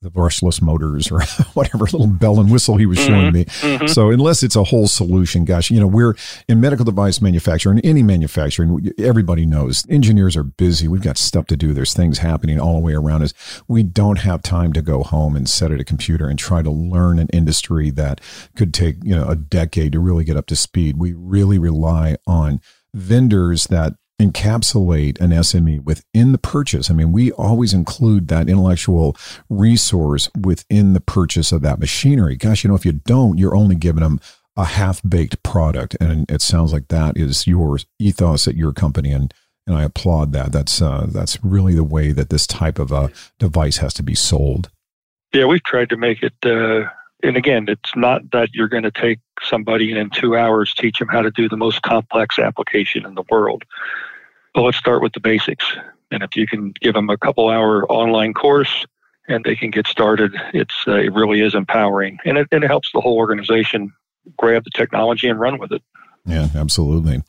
the 0.04 0.10
brushless 0.10 0.60
motors 0.60 1.10
or 1.10 1.22
whatever 1.54 1.84
little 1.84 2.06
bell 2.06 2.38
and 2.38 2.52
whistle 2.52 2.76
he 2.76 2.86
was 2.86 2.98
showing 2.98 3.32
mm-hmm. 3.32 3.34
me. 3.34 3.44
Mm-hmm. 3.44 3.86
So 3.86 4.10
unless 4.10 4.42
it's 4.42 4.54
a 4.54 4.64
whole 4.64 4.86
solution, 4.86 5.44
gosh, 5.44 5.70
you 5.70 5.80
know, 5.80 5.86
we're 5.86 6.14
in 6.46 6.60
medical 6.60 6.84
device 6.84 7.20
manufacturing, 7.20 7.80
any 7.80 8.02
manufacturing, 8.02 8.92
everybody 8.98 9.46
knows 9.46 9.84
engineers 9.88 10.36
are 10.36 10.44
busy. 10.44 10.86
We've 10.86 11.02
got 11.02 11.16
stuff 11.16 11.46
to 11.46 11.56
do. 11.56 11.72
There's 11.72 11.94
things 11.94 12.18
happening 12.18 12.60
all 12.60 12.74
the 12.74 12.84
way 12.84 12.92
around 12.92 13.22
us. 13.22 13.32
We 13.66 13.82
don't 13.82 14.18
have 14.18 14.42
time 14.42 14.74
to 14.74 14.82
go 14.82 15.02
home 15.02 15.34
and 15.34 15.48
set 15.48 15.72
at 15.72 15.80
a 15.80 15.84
computer 15.84 16.28
and 16.28 16.38
try 16.38 16.62
to 16.62 16.70
learn 16.70 17.18
an 17.18 17.28
industry 17.32 17.90
that 17.90 18.20
could 18.54 18.74
take, 18.74 18.96
you 19.02 19.16
know, 19.16 19.26
a 19.26 19.34
decade 19.34 19.92
to 19.92 20.00
really 20.00 20.24
get 20.24 20.36
up 20.36 20.46
to 20.46 20.56
speed. 20.56 20.98
We 20.98 21.14
really 21.14 21.58
rely 21.58 22.16
on 22.26 22.60
vendors 22.92 23.64
that 23.64 23.94
encapsulate 24.20 25.20
an 25.20 25.30
SME 25.30 25.82
within 25.82 26.32
the 26.32 26.38
purchase. 26.38 26.90
I 26.90 26.94
mean, 26.94 27.12
we 27.12 27.32
always 27.32 27.74
include 27.74 28.28
that 28.28 28.48
intellectual 28.48 29.16
resource 29.48 30.30
within 30.40 30.92
the 30.92 31.00
purchase 31.00 31.52
of 31.52 31.62
that 31.62 31.80
machinery. 31.80 32.36
Gosh, 32.36 32.64
you 32.64 32.68
know, 32.68 32.76
if 32.76 32.84
you 32.84 32.92
don't, 32.92 33.38
you're 33.38 33.56
only 33.56 33.74
giving 33.74 34.02
them 34.02 34.20
a 34.56 34.64
half 34.64 35.02
baked 35.02 35.42
product. 35.42 35.96
And 36.00 36.30
it 36.30 36.42
sounds 36.42 36.72
like 36.72 36.88
that 36.88 37.16
is 37.16 37.46
your 37.46 37.78
ethos 37.98 38.46
at 38.46 38.56
your 38.56 38.72
company. 38.72 39.10
And, 39.10 39.34
and 39.66 39.76
I 39.76 39.82
applaud 39.82 40.32
that. 40.32 40.52
That's, 40.52 40.80
uh, 40.80 41.06
that's 41.08 41.42
really 41.42 41.74
the 41.74 41.82
way 41.82 42.12
that 42.12 42.30
this 42.30 42.46
type 42.46 42.78
of 42.78 42.92
a 42.92 43.10
device 43.40 43.78
has 43.78 43.92
to 43.94 44.02
be 44.04 44.14
sold. 44.14 44.70
Yeah, 45.32 45.46
we've 45.46 45.64
tried 45.64 45.90
to 45.90 45.96
make 45.96 46.22
it, 46.22 46.34
uh, 46.44 46.88
and 47.24 47.36
again, 47.36 47.66
it's 47.68 47.96
not 47.96 48.30
that 48.30 48.50
you're 48.52 48.68
going 48.68 48.84
to 48.84 48.92
take 48.92 49.18
somebody 49.42 49.90
and 49.90 49.98
in 49.98 50.10
two 50.10 50.36
hours 50.36 50.74
teach 50.74 50.98
them 50.98 51.08
how 51.08 51.22
to 51.22 51.30
do 51.30 51.48
the 51.48 51.56
most 51.56 51.82
complex 51.82 52.38
application 52.38 53.04
in 53.04 53.14
the 53.14 53.24
world. 53.30 53.64
But 54.54 54.62
let's 54.62 54.78
start 54.78 55.02
with 55.02 55.12
the 55.12 55.20
basics. 55.20 55.64
And 56.10 56.22
if 56.22 56.36
you 56.36 56.46
can 56.46 56.72
give 56.80 56.94
them 56.94 57.10
a 57.10 57.16
couple 57.16 57.48
hour 57.48 57.84
online 57.90 58.34
course 58.34 58.86
and 59.28 59.44
they 59.44 59.56
can 59.56 59.70
get 59.70 59.86
started, 59.86 60.34
it's 60.52 60.74
uh, 60.86 60.96
it 60.96 61.12
really 61.12 61.40
is 61.40 61.54
empowering, 61.54 62.18
and 62.24 62.38
it, 62.38 62.48
and 62.52 62.62
it 62.62 62.66
helps 62.68 62.90
the 62.92 63.00
whole 63.00 63.16
organization 63.16 63.92
grab 64.36 64.64
the 64.64 64.70
technology 64.70 65.28
and 65.28 65.40
run 65.40 65.58
with 65.58 65.72
it. 65.72 65.82
Yeah, 66.26 66.48
absolutely. 66.54 67.22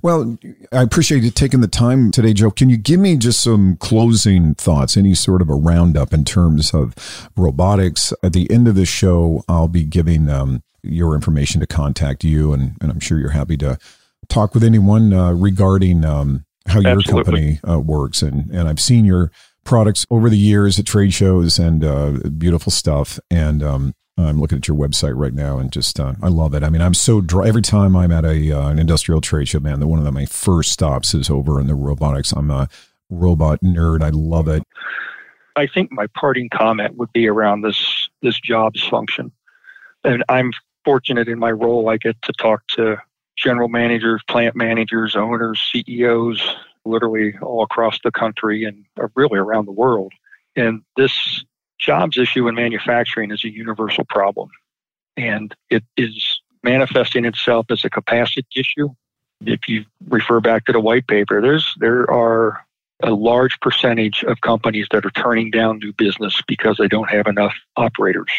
Well, 0.00 0.38
I 0.72 0.82
appreciate 0.82 1.24
you 1.24 1.30
taking 1.30 1.60
the 1.60 1.68
time 1.68 2.10
today, 2.10 2.32
Joe. 2.32 2.50
Can 2.50 2.70
you 2.70 2.76
give 2.76 3.00
me 3.00 3.16
just 3.16 3.42
some 3.42 3.76
closing 3.76 4.54
thoughts, 4.54 4.96
any 4.96 5.14
sort 5.14 5.42
of 5.42 5.50
a 5.50 5.54
roundup 5.54 6.12
in 6.12 6.24
terms 6.24 6.72
of 6.72 6.94
robotics? 7.36 8.12
At 8.22 8.32
the 8.32 8.50
end 8.50 8.68
of 8.68 8.76
the 8.76 8.86
show, 8.86 9.44
I'll 9.48 9.68
be 9.68 9.84
giving 9.84 10.28
um, 10.28 10.62
your 10.82 11.14
information 11.14 11.60
to 11.60 11.66
contact 11.66 12.24
you, 12.24 12.52
and, 12.52 12.76
and 12.80 12.90
I'm 12.90 13.00
sure 13.00 13.18
you're 13.18 13.30
happy 13.30 13.56
to 13.58 13.78
talk 14.28 14.54
with 14.54 14.64
anyone 14.64 15.12
uh, 15.12 15.32
regarding 15.32 16.04
um, 16.04 16.44
how 16.66 16.80
your 16.80 16.98
Absolutely. 16.98 17.24
company 17.24 17.60
uh, 17.68 17.78
works. 17.78 18.22
And, 18.22 18.50
and 18.50 18.68
I've 18.68 18.80
seen 18.80 19.04
your 19.04 19.30
products 19.64 20.06
over 20.10 20.30
the 20.30 20.38
years 20.38 20.78
at 20.78 20.86
trade 20.86 21.12
shows 21.12 21.58
and 21.58 21.84
uh, 21.84 22.10
beautiful 22.36 22.72
stuff. 22.72 23.18
And 23.30 23.62
um, 23.62 23.94
I'm 24.16 24.40
looking 24.40 24.58
at 24.58 24.66
your 24.66 24.76
website 24.76 25.16
right 25.16 25.32
now 25.32 25.58
and 25.58 25.72
just 25.72 26.00
uh, 26.00 26.14
I 26.22 26.28
love 26.28 26.54
it. 26.54 26.62
I 26.62 26.70
mean, 26.70 26.82
I'm 26.82 26.94
so 26.94 27.20
dry 27.20 27.48
every 27.48 27.62
time 27.62 27.94
I'm 27.94 28.10
at 28.10 28.24
a 28.24 28.52
uh, 28.52 28.68
an 28.68 28.78
industrial 28.78 29.20
trade 29.20 29.48
show. 29.48 29.60
Man, 29.60 29.80
the 29.80 29.86
one 29.86 29.98
of 29.98 30.04
the, 30.04 30.12
my 30.12 30.26
first 30.26 30.72
stops 30.72 31.14
is 31.14 31.30
over 31.30 31.60
in 31.60 31.66
the 31.66 31.74
robotics. 31.74 32.32
I'm 32.32 32.50
a 32.50 32.68
robot 33.10 33.60
nerd. 33.60 34.02
I 34.02 34.10
love 34.10 34.48
it. 34.48 34.62
I 35.56 35.66
think 35.66 35.92
my 35.92 36.06
parting 36.14 36.48
comment 36.48 36.96
would 36.96 37.12
be 37.12 37.28
around 37.28 37.62
this 37.62 38.08
this 38.22 38.40
jobs 38.40 38.82
function, 38.82 39.30
and 40.02 40.24
I'm 40.28 40.52
fortunate 40.88 41.28
in 41.28 41.38
my 41.38 41.50
role. 41.50 41.90
I 41.90 41.98
get 41.98 42.16
to 42.22 42.32
talk 42.32 42.62
to 42.68 42.96
general 43.36 43.68
managers, 43.68 44.22
plant 44.26 44.56
managers, 44.56 45.16
owners, 45.16 45.60
CEOs, 45.70 46.42
literally 46.86 47.34
all 47.42 47.62
across 47.62 47.98
the 48.02 48.10
country 48.10 48.64
and 48.64 48.86
really 49.14 49.38
around 49.38 49.66
the 49.66 49.72
world. 49.72 50.14
And 50.56 50.80
this 50.96 51.44
jobs 51.78 52.16
issue 52.16 52.48
in 52.48 52.54
manufacturing 52.54 53.30
is 53.30 53.44
a 53.44 53.52
universal 53.52 54.06
problem. 54.08 54.48
And 55.18 55.54
it 55.68 55.84
is 55.98 56.40
manifesting 56.62 57.26
itself 57.26 57.66
as 57.68 57.84
a 57.84 57.90
capacity 57.90 58.46
issue. 58.56 58.88
If 59.44 59.68
you 59.68 59.84
refer 60.08 60.40
back 60.40 60.64
to 60.64 60.72
the 60.72 60.80
white 60.80 61.06
paper, 61.06 61.42
there's 61.42 61.74
there 61.76 62.10
are 62.10 62.64
a 63.02 63.10
large 63.10 63.60
percentage 63.60 64.24
of 64.24 64.40
companies 64.40 64.86
that 64.90 65.04
are 65.04 65.10
turning 65.10 65.50
down 65.50 65.80
new 65.80 65.92
business 65.92 66.40
because 66.48 66.78
they 66.78 66.88
don't 66.88 67.10
have 67.10 67.26
enough 67.26 67.54
operators 67.76 68.30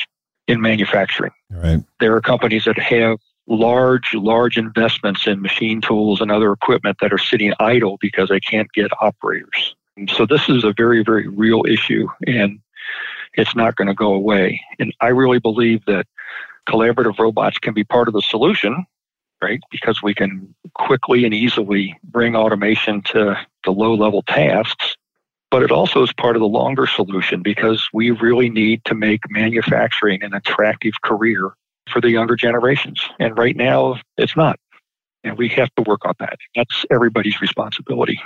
in 0.50 0.62
manufacturing. 0.62 1.32
Right. 1.52 1.84
There 2.00 2.16
are 2.16 2.22
companies 2.22 2.66
that 2.66 2.80
have 2.80 3.20
large, 3.48 4.14
large 4.14 4.58
investments 4.58 5.28
in 5.28 5.42
machine 5.42 5.80
tools 5.80 6.22
and 6.22 6.32
other 6.32 6.52
equipment 6.52 6.98
that 7.02 7.14
are 7.14 7.20
sitting 7.20 7.54
idle 7.60 7.98
because 8.02 8.30
they 8.30 8.40
can't 8.40 8.72
get 8.74 8.92
operators. 9.00 9.76
And 9.96 10.10
so 10.10 10.26
this 10.26 10.50
is 10.50 10.64
a 10.64 10.74
very, 10.76 11.04
very 11.04 11.28
real 11.28 11.64
issue. 11.68 12.08
And 12.26 12.60
it's 13.36 13.56
not 13.56 13.76
going 13.76 13.88
to 13.88 13.94
go 13.94 14.12
away. 14.12 14.62
And 14.80 14.92
I 15.02 15.10
really 15.10 15.40
believe 15.40 15.86
that 15.86 16.08
collaborative 16.68 17.20
robots 17.20 17.60
can 17.60 17.76
be 17.76 17.84
part 17.84 18.08
of 18.08 18.16
the 18.16 18.22
solution, 18.22 18.86
right? 19.42 19.60
Because 19.70 20.02
we 20.02 20.16
can 20.16 20.54
quickly 20.74 21.26
and 21.26 21.34
easily 21.34 21.96
bring 22.04 22.36
automation 22.36 23.02
to 23.04 23.38
the 23.66 23.72
low 23.72 23.94
level 23.94 24.24
tasks. 24.24 24.96
But 25.52 25.64
it 25.64 25.72
also 25.72 26.04
is 26.04 26.14
part 26.14 26.36
of 26.36 26.42
the 26.42 26.48
longer 26.48 26.86
solution 26.86 27.42
because 27.42 27.88
we 27.92 28.12
really 28.12 28.50
need 28.50 28.86
to 28.86 28.94
make 28.94 29.22
manufacturing 29.30 30.22
an 30.24 30.34
attractive 30.34 30.94
career 31.04 31.54
for 31.90 32.00
the 32.00 32.12
younger 32.12 32.36
generations. 32.36 33.02
And 33.20 33.38
right 33.38 33.56
now, 33.56 34.00
it's 34.18 34.38
not. 34.38 34.60
And 35.24 35.38
we 35.38 35.50
have 35.50 35.74
to 35.76 35.84
work 35.84 36.06
on 36.06 36.14
that. 36.20 36.38
That's 36.56 36.86
everybody's 36.92 37.42
responsibility. 37.42 38.22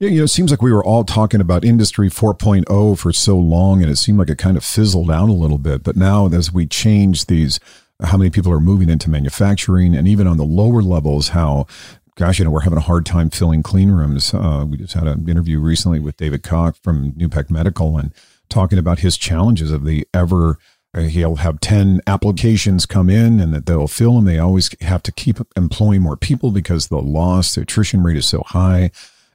Yeah, 0.00 0.08
you 0.08 0.18
know, 0.18 0.24
it 0.24 0.28
seems 0.28 0.50
like 0.50 0.62
we 0.62 0.72
were 0.72 0.84
all 0.84 1.04
talking 1.04 1.40
about 1.40 1.64
Industry 1.64 2.08
4.0 2.08 2.98
for 2.98 3.12
so 3.12 3.36
long, 3.36 3.82
and 3.82 3.90
it 3.90 3.96
seemed 3.96 4.18
like 4.18 4.30
it 4.30 4.38
kind 4.38 4.56
of 4.56 4.64
fizzled 4.64 5.12
out 5.12 5.28
a 5.28 5.32
little 5.32 5.58
bit. 5.58 5.84
But 5.84 5.94
now, 5.94 6.26
as 6.26 6.52
we 6.52 6.66
change 6.66 7.26
these, 7.26 7.60
how 8.02 8.16
many 8.16 8.28
people 8.28 8.50
are 8.50 8.58
moving 8.58 8.90
into 8.90 9.08
manufacturing, 9.08 9.94
and 9.94 10.08
even 10.08 10.26
on 10.26 10.38
the 10.38 10.44
lower 10.44 10.82
levels, 10.82 11.28
how 11.28 11.66
gosh, 12.16 12.38
you 12.38 12.44
know, 12.44 12.50
we're 12.50 12.60
having 12.60 12.78
a 12.78 12.82
hard 12.82 13.06
time 13.06 13.30
filling 13.30 13.62
clean 13.62 13.90
rooms. 13.90 14.34
Uh, 14.34 14.64
we 14.68 14.76
just 14.76 14.94
had 14.94 15.06
an 15.06 15.28
interview 15.28 15.58
recently 15.58 15.98
with 15.98 16.16
David 16.16 16.42
Koch 16.42 16.76
from 16.82 17.12
NewPek 17.12 17.50
Medical 17.50 17.96
and 17.96 18.12
talking 18.48 18.78
about 18.78 19.00
his 19.00 19.16
challenges 19.16 19.70
of 19.70 19.84
the 19.84 20.06
ever. 20.12 20.58
Uh, 20.94 21.02
he'll 21.02 21.36
have 21.36 21.58
10 21.60 22.02
applications 22.06 22.84
come 22.84 23.08
in 23.08 23.40
and 23.40 23.54
that 23.54 23.64
they'll 23.64 23.88
fill 23.88 24.16
them. 24.16 24.26
They 24.26 24.38
always 24.38 24.70
have 24.82 25.02
to 25.04 25.12
keep 25.12 25.38
employing 25.56 26.02
more 26.02 26.16
people 26.16 26.50
because 26.50 26.88
the 26.88 27.00
loss, 27.00 27.54
the 27.54 27.62
attrition 27.62 28.02
rate 28.02 28.18
is 28.18 28.26
so 28.26 28.42
high. 28.46 28.90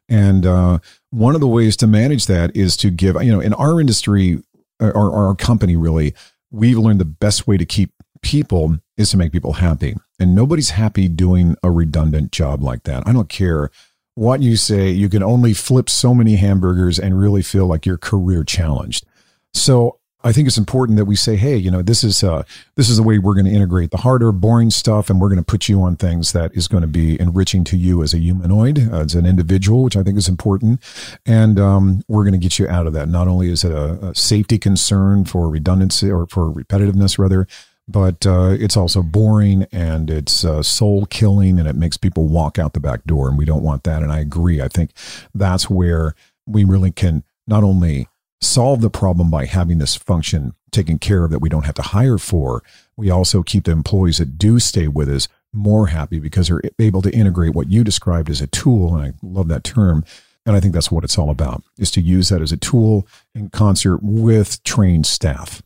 And 0.08 0.46
uh, 0.46 0.80
one 1.10 1.36
of 1.36 1.42
the 1.42 1.48
ways 1.48 1.76
to 1.78 1.88
manage 1.88 2.28
that 2.28 2.56
is 2.56 2.78
to 2.78 2.92
give, 2.92 3.22
you 3.24 3.32
know, 3.32 3.42
in 3.42 3.54
our 3.56 3.82
industry, 3.82 4.42
or 4.80 5.16
our 5.16 5.36
company 5.36 5.76
really, 5.76 6.14
we've 6.52 6.78
learned 6.78 7.02
the 7.02 7.06
best 7.06 7.48
way 7.48 7.58
to 7.58 7.66
keep 7.66 7.92
people 8.22 8.78
is 8.96 9.10
to 9.12 9.18
make 9.18 9.32
people 9.32 9.54
happy. 9.54 9.96
And 10.20 10.34
nobody's 10.34 10.72
happy 10.72 11.08
doing 11.08 11.56
a 11.62 11.70
redundant 11.70 12.32
job 12.32 12.64
like 12.64 12.84
that. 12.84 13.08
I 13.08 13.14
don't 13.14 13.30
care 13.30 13.70
what 14.16 14.42
you 14.42 14.56
say, 14.56 14.90
you 14.90 15.10
can 15.10 15.22
only 15.22 15.54
flip 15.54 15.92
so 15.92 16.12
many 16.12 16.38
hamburgers 16.38 16.98
and 16.98 17.20
really 17.20 17.44
feel 17.44 17.68
like 17.68 17.86
you're 17.86 18.00
career 18.00 18.44
challenged. 18.44 19.06
So 19.54 20.00
I 20.24 20.32
think 20.32 20.48
it's 20.48 20.58
important 20.58 20.98
that 20.98 21.06
we 21.06 21.16
say, 21.16 21.36
hey, 21.36 21.56
you 21.56 21.70
know, 21.70 21.84
this 21.84 22.04
is 22.04 22.24
uh, 22.24 22.42
this 22.76 22.90
is 22.90 22.98
the 22.98 23.04
way 23.04 23.20
we're 23.20 23.36
going 23.36 23.46
to 23.46 23.52
integrate 23.52 23.92
the 23.92 23.98
harder, 23.98 24.32
boring 24.32 24.72
stuff, 24.72 25.12
and 25.12 25.22
we're 25.22 25.30
going 25.30 25.38
to 25.38 25.46
put 25.46 25.70
you 25.70 25.84
on 25.84 25.96
things 25.96 26.32
that 26.32 26.52
is 26.56 26.68
going 26.68 26.82
to 26.82 26.88
be 26.88 27.20
enriching 27.22 27.64
to 27.66 27.78
you 27.78 28.02
as 28.02 28.16
a 28.16 28.18
humanoid, 28.18 28.80
as 28.92 29.14
an 29.14 29.28
individual, 29.28 29.84
which 29.84 29.96
I 29.96 30.02
think 30.02 30.18
is 30.18 30.28
important, 30.28 30.82
and 31.28 31.60
um, 31.60 32.02
we're 32.08 32.24
going 32.24 32.34
to 32.34 32.40
get 32.40 32.58
you 32.58 32.68
out 32.68 32.88
of 32.88 32.94
that. 32.94 33.08
Not 33.08 33.28
only 33.28 33.52
is 33.52 33.64
it 33.64 33.72
a, 33.72 34.08
a 34.08 34.16
safety 34.16 34.58
concern 34.58 35.26
for 35.26 35.48
redundancy 35.48 36.10
or 36.10 36.26
for 36.26 36.52
repetitiveness, 36.52 37.20
rather, 37.20 37.48
but 37.88 38.26
uh, 38.26 38.56
it's 38.60 38.78
also 38.78 39.02
boring 39.02 39.66
and 39.72 40.10
it's 40.10 40.44
uh, 40.44 40.62
soul 40.62 41.06
killing, 41.06 41.60
and 41.60 41.68
it 41.68 41.76
makes 41.76 41.98
people 41.98 42.28
walk 42.28 42.60
out 42.60 42.74
the 42.74 42.80
back 42.80 43.06
door, 43.06 43.30
and 43.30 43.38
we 43.38 43.46
don't 43.46 43.64
want 43.64 43.84
that. 43.84 44.04
And 44.04 44.12
I 44.12 44.20
agree. 44.20 44.62
I 44.62 44.68
think 44.68 44.92
that's 45.34 45.70
where 45.70 46.14
we 46.46 46.64
really 46.64 46.92
can 46.92 47.24
not 47.48 47.64
only 47.64 48.08
solve 48.42 48.82
the 48.82 48.90
problem 48.90 49.32
by 49.32 49.46
having 49.46 49.78
this 49.78 49.96
function 49.96 50.54
taken 50.72 51.00
care 51.00 51.24
of 51.24 51.32
that 51.32 51.40
we 51.40 51.50
don't 51.50 51.66
have 51.66 51.76
to 51.76 51.82
hire 51.82 52.18
for. 52.18 52.62
We 52.96 53.10
also 53.10 53.42
keep 53.42 53.64
the 53.64 53.72
employees 53.72 54.18
that 54.18 54.38
do 54.38 54.60
stay 54.60 54.88
with 54.88 55.10
us 55.10 55.28
more 55.54 55.88
happy 55.88 56.20
because 56.20 56.50
they're 56.50 56.62
able 56.78 57.02
to 57.02 57.12
integrate 57.12 57.56
what 57.56 57.72
you 57.72 57.84
described 57.84 58.30
as 58.30 58.42
a 58.42 58.48
tool. 58.48 58.96
And 58.96 59.06
I 59.08 59.14
love 59.24 59.48
that 59.48 59.64
term. 59.64 60.04
And 60.46 60.56
I 60.56 60.60
think 60.60 60.74
that's 60.74 60.92
what 60.92 61.04
it's 61.04 61.18
all 61.18 61.30
about 61.30 61.64
is 61.78 61.92
to 61.92 62.02
use 62.02 62.30
that 62.30 62.42
as 62.42 62.52
a 62.52 62.58
tool 62.58 63.08
in 63.34 63.50
concert 63.50 64.00
with 64.02 64.64
trained 64.64 65.06
staff. 65.06 65.62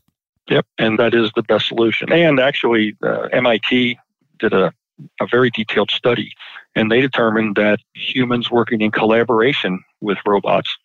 Yep. 0.48 0.66
And 0.78 0.98
that 0.98 1.14
is 1.14 1.30
the 1.34 1.42
best 1.42 1.68
solution. 1.68 2.12
And 2.12 2.40
actually, 2.40 2.96
uh, 3.02 3.28
MIT 3.32 3.98
did 4.38 4.52
a, 4.52 4.72
a 5.20 5.26
very 5.26 5.50
detailed 5.50 5.90
study 5.90 6.32
and 6.74 6.90
they 6.90 7.00
determined 7.00 7.56
that 7.56 7.78
humans 7.94 8.50
working 8.50 8.80
in 8.80 8.90
collaboration 8.90 9.82
with 10.00 10.18
robots 10.26 10.76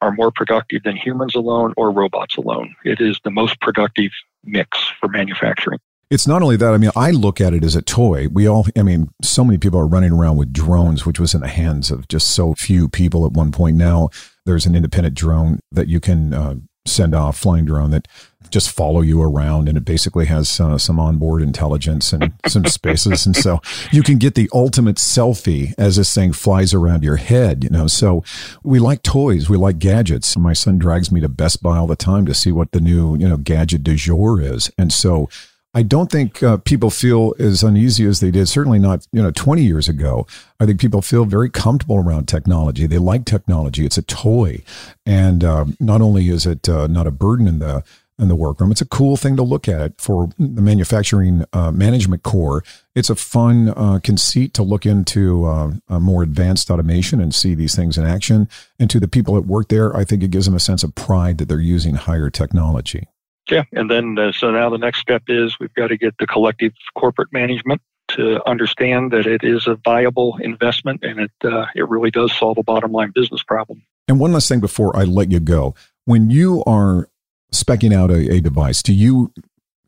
are 0.00 0.12
more 0.12 0.30
productive 0.30 0.82
than 0.82 0.96
humans 0.96 1.34
alone 1.34 1.74
or 1.76 1.90
robots 1.90 2.36
alone. 2.36 2.74
It 2.84 3.00
is 3.00 3.20
the 3.22 3.30
most 3.30 3.60
productive 3.60 4.12
mix 4.44 4.90
for 4.98 5.08
manufacturing. 5.08 5.78
It's 6.10 6.26
not 6.26 6.42
only 6.42 6.56
that. 6.56 6.72
I 6.72 6.78
mean, 6.78 6.90
I 6.96 7.12
look 7.12 7.40
at 7.40 7.54
it 7.54 7.62
as 7.62 7.76
a 7.76 7.82
toy. 7.82 8.26
We 8.32 8.48
all, 8.48 8.66
I 8.76 8.82
mean, 8.82 9.10
so 9.22 9.44
many 9.44 9.58
people 9.58 9.78
are 9.78 9.86
running 9.86 10.10
around 10.10 10.38
with 10.38 10.52
drones, 10.52 11.06
which 11.06 11.20
was 11.20 11.34
in 11.34 11.40
the 11.40 11.48
hands 11.48 11.90
of 11.90 12.08
just 12.08 12.30
so 12.30 12.54
few 12.54 12.88
people 12.88 13.24
at 13.26 13.32
one 13.32 13.52
point. 13.52 13.76
Now 13.76 14.08
there's 14.44 14.66
an 14.66 14.74
independent 14.74 15.14
drone 15.14 15.60
that 15.70 15.86
you 15.86 16.00
can 16.00 16.34
uh, 16.34 16.54
send 16.90 17.14
off, 17.14 17.38
flying 17.38 17.64
drone 17.64 17.90
that 17.90 18.08
just 18.50 18.70
follow 18.70 19.00
you 19.00 19.22
around 19.22 19.68
and 19.68 19.78
it 19.78 19.84
basically 19.84 20.26
has 20.26 20.60
uh, 20.60 20.76
some 20.76 20.98
onboard 20.98 21.40
intelligence 21.40 22.12
and 22.12 22.32
some 22.46 22.64
spaces. 22.64 23.24
And 23.24 23.36
so 23.36 23.60
you 23.92 24.02
can 24.02 24.18
get 24.18 24.34
the 24.34 24.50
ultimate 24.52 24.96
selfie 24.96 25.72
as 25.78 25.96
this 25.96 26.12
thing 26.14 26.32
flies 26.32 26.74
around 26.74 27.04
your 27.04 27.16
head 27.16 27.62
you 27.62 27.70
know? 27.70 27.86
So 27.86 28.24
we 28.62 28.78
like 28.78 29.02
toys 29.02 29.48
we 29.48 29.56
like 29.56 29.78
gadgets. 29.78 30.36
My 30.36 30.52
son 30.52 30.78
drags 30.78 31.12
me 31.12 31.20
to 31.20 31.28
best 31.28 31.62
buy 31.62 31.76
all 31.76 31.86
the 31.86 31.96
time 31.96 32.26
to 32.26 32.34
see 32.34 32.52
what 32.52 32.72
the 32.72 32.80
new 32.80 33.16
you 33.16 33.28
know 33.28 33.36
gadget 33.36 33.82
du 33.84 33.94
jour 33.94 34.40
is. 34.40 34.70
And 34.76 34.92
so 34.92 35.28
I 35.72 35.82
don't 35.82 36.10
think 36.10 36.42
uh, 36.42 36.56
people 36.56 36.90
feel 36.90 37.34
as 37.38 37.62
uneasy 37.62 38.04
as 38.04 38.18
they 38.18 38.32
did. 38.32 38.48
Certainly 38.48 38.80
not, 38.80 39.06
you 39.12 39.22
know, 39.22 39.30
20 39.30 39.62
years 39.62 39.88
ago. 39.88 40.26
I 40.58 40.66
think 40.66 40.80
people 40.80 41.00
feel 41.00 41.24
very 41.24 41.48
comfortable 41.48 41.96
around 41.96 42.26
technology. 42.26 42.86
They 42.86 42.98
like 42.98 43.24
technology. 43.24 43.86
It's 43.86 43.98
a 43.98 44.02
toy, 44.02 44.62
and 45.06 45.44
um, 45.44 45.76
not 45.78 46.00
only 46.00 46.28
is 46.28 46.44
it 46.44 46.68
uh, 46.68 46.88
not 46.88 47.06
a 47.06 47.12
burden 47.12 47.46
in 47.46 47.60
the 47.60 47.84
in 48.18 48.28
the 48.28 48.36
workroom. 48.36 48.70
It's 48.70 48.82
a 48.82 48.86
cool 48.86 49.16
thing 49.16 49.36
to 49.36 49.42
look 49.42 49.66
at 49.66 49.98
for 49.98 50.28
the 50.38 50.60
manufacturing 50.60 51.44
uh, 51.54 51.70
management 51.72 52.22
core. 52.22 52.62
It's 52.94 53.08
a 53.08 53.14
fun 53.14 53.72
uh, 53.74 53.98
conceit 54.02 54.52
to 54.54 54.62
look 54.62 54.84
into 54.84 55.46
uh, 55.46 55.72
more 55.88 56.22
advanced 56.22 56.70
automation 56.70 57.20
and 57.20 57.34
see 57.34 57.54
these 57.54 57.74
things 57.74 57.96
in 57.96 58.04
action. 58.04 58.48
And 58.78 58.90
to 58.90 59.00
the 59.00 59.08
people 59.08 59.34
that 59.34 59.46
work 59.46 59.68
there, 59.68 59.96
I 59.96 60.04
think 60.04 60.22
it 60.22 60.30
gives 60.30 60.44
them 60.44 60.54
a 60.54 60.60
sense 60.60 60.84
of 60.84 60.94
pride 60.94 61.38
that 61.38 61.48
they're 61.48 61.60
using 61.60 61.94
higher 61.94 62.28
technology. 62.28 63.08
Yeah, 63.48 63.64
and 63.72 63.90
then 63.90 64.18
uh, 64.18 64.32
so 64.32 64.50
now 64.50 64.70
the 64.70 64.78
next 64.78 65.00
step 65.00 65.22
is 65.28 65.58
we've 65.58 65.74
got 65.74 65.88
to 65.88 65.96
get 65.96 66.16
the 66.18 66.26
collective 66.26 66.72
corporate 66.94 67.32
management 67.32 67.80
to 68.08 68.46
understand 68.48 69.12
that 69.12 69.26
it 69.26 69.42
is 69.44 69.66
a 69.66 69.76
viable 69.76 70.36
investment 70.40 71.02
and 71.04 71.20
it 71.20 71.32
uh, 71.44 71.66
it 71.74 71.88
really 71.88 72.10
does 72.10 72.36
solve 72.36 72.58
a 72.58 72.62
bottom 72.62 72.92
line 72.92 73.12
business 73.14 73.42
problem. 73.42 73.82
And 74.08 74.18
one 74.18 74.32
last 74.32 74.48
thing 74.48 74.60
before 74.60 74.96
I 74.96 75.04
let 75.04 75.30
you 75.30 75.40
go, 75.40 75.74
when 76.04 76.30
you 76.30 76.62
are 76.64 77.08
specking 77.52 77.94
out 77.94 78.10
a, 78.10 78.32
a 78.32 78.40
device, 78.40 78.82
do 78.82 78.92
you 78.92 79.32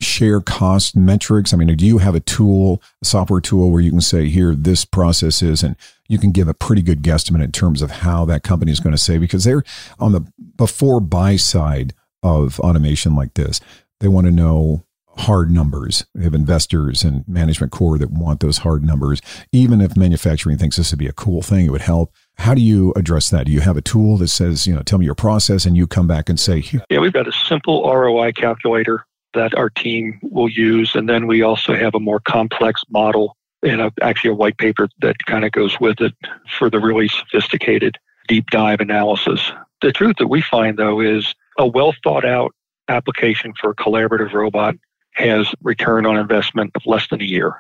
share 0.00 0.40
cost 0.40 0.96
metrics? 0.96 1.52
I 1.52 1.56
mean, 1.56 1.74
do 1.76 1.86
you 1.86 1.98
have 1.98 2.14
a 2.14 2.20
tool, 2.20 2.82
a 3.00 3.04
software 3.04 3.40
tool 3.40 3.70
where 3.70 3.80
you 3.80 3.90
can 3.90 4.00
say, 4.00 4.28
here, 4.28 4.54
this 4.54 4.84
process 4.84 5.42
is, 5.42 5.62
and 5.62 5.76
you 6.08 6.18
can 6.18 6.32
give 6.32 6.48
a 6.48 6.54
pretty 6.54 6.82
good 6.82 7.02
guesstimate 7.02 7.42
in 7.42 7.52
terms 7.52 7.82
of 7.82 7.90
how 7.90 8.24
that 8.26 8.42
company 8.42 8.72
is 8.72 8.80
going 8.80 8.94
to 8.94 9.02
say, 9.02 9.18
because 9.18 9.44
they're 9.44 9.64
on 9.98 10.12
the 10.12 10.20
before 10.56 11.00
buy 11.00 11.36
side 11.36 11.94
of 12.22 12.60
automation 12.60 13.14
like 13.14 13.34
this. 13.34 13.60
They 14.00 14.08
want 14.08 14.26
to 14.26 14.32
know 14.32 14.84
hard 15.16 15.50
numbers. 15.50 16.06
They 16.14 16.24
have 16.24 16.34
investors 16.34 17.02
and 17.02 17.26
management 17.28 17.72
core 17.72 17.98
that 17.98 18.10
want 18.10 18.40
those 18.40 18.58
hard 18.58 18.82
numbers. 18.82 19.20
Even 19.52 19.80
if 19.80 19.96
manufacturing 19.96 20.58
thinks 20.58 20.76
this 20.76 20.90
would 20.90 20.98
be 20.98 21.06
a 21.06 21.12
cool 21.12 21.42
thing, 21.42 21.66
it 21.66 21.70
would 21.70 21.82
help. 21.82 22.12
How 22.36 22.54
do 22.54 22.62
you 22.62 22.92
address 22.96 23.30
that? 23.30 23.46
Do 23.46 23.52
you 23.52 23.60
have 23.60 23.76
a 23.76 23.82
tool 23.82 24.16
that 24.18 24.28
says, 24.28 24.66
you 24.66 24.74
know, 24.74 24.82
tell 24.82 24.98
me 24.98 25.04
your 25.04 25.14
process 25.14 25.66
and 25.66 25.76
you 25.76 25.86
come 25.86 26.06
back 26.06 26.28
and 26.28 26.40
say, 26.40 26.64
yeah, 26.88 26.98
we've 26.98 27.12
got 27.12 27.28
a 27.28 27.32
simple 27.32 27.82
ROI 27.84 28.32
calculator 28.32 29.04
that 29.34 29.54
our 29.54 29.70
team 29.70 30.18
will 30.22 30.48
use. 30.48 30.94
And 30.94 31.08
then 31.08 31.26
we 31.26 31.42
also 31.42 31.74
have 31.74 31.94
a 31.94 32.00
more 32.00 32.20
complex 32.20 32.82
model 32.90 33.36
and 33.62 33.80
a, 33.80 33.92
actually 34.02 34.30
a 34.30 34.34
white 34.34 34.58
paper 34.58 34.88
that 35.00 35.16
kind 35.26 35.44
of 35.44 35.52
goes 35.52 35.78
with 35.80 36.00
it 36.00 36.14
for 36.58 36.68
the 36.68 36.80
really 36.80 37.08
sophisticated 37.08 37.96
deep 38.28 38.46
dive 38.50 38.80
analysis. 38.80 39.52
The 39.80 39.92
truth 39.92 40.16
that 40.18 40.28
we 40.28 40.42
find 40.42 40.76
though 40.78 41.00
is 41.00 41.34
a 41.58 41.66
well 41.66 41.94
thought 42.02 42.24
out 42.24 42.54
application 42.88 43.52
for 43.60 43.70
a 43.70 43.74
collaborative 43.74 44.32
robot 44.32 44.74
has 45.12 45.52
return 45.62 46.06
on 46.06 46.16
investment 46.16 46.72
of 46.74 46.82
less 46.86 47.08
than 47.08 47.20
a 47.20 47.24
year. 47.24 47.54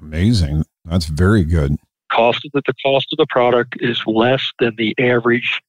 Amazing. 0.00 0.64
That's 0.84 1.06
very 1.06 1.44
good. 1.44 1.76
Cost 2.10 2.44
of 2.44 2.52
the, 2.52 2.62
the 2.66 2.74
cost 2.84 3.08
of 3.12 3.18
the 3.18 3.26
product 3.28 3.76
is 3.80 4.02
less 4.06 4.42
than 4.58 4.74
the 4.76 4.94
average 4.98 5.60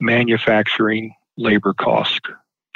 manufacturing 0.00 1.14
labor 1.36 1.74
cost 1.74 2.20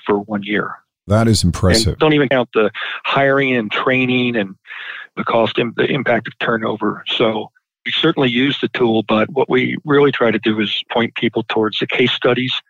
for 0.05 0.19
one 0.19 0.43
year. 0.43 0.75
That 1.07 1.27
is 1.27 1.43
impressive. 1.43 1.95
And 1.95 1.99
don't 1.99 2.13
even 2.13 2.29
count 2.29 2.51
the 2.55 2.71
hiring 3.05 3.57
and 3.57 3.71
training 3.71 4.37
and 4.37 4.55
the 5.17 5.25
cost, 5.25 5.57
the 5.57 5.87
impact 5.87 6.29
of 6.29 6.39
turnover. 6.39 7.03
So 7.09 7.51
we 7.85 7.93
certainly 7.93 8.31
use 8.31 8.61
the 8.61 8.69
tool, 8.69 9.03
but 9.03 9.31
what 9.31 9.49
we 9.49 9.77
really 9.85 10.13
try 10.13 10.31
to 10.31 10.39
do 10.39 10.61
is 10.61 10.83
point 10.91 11.15
people 11.15 11.43
towards 11.49 11.79
the 11.79 11.87
case 11.87 12.13
studies 12.13 12.61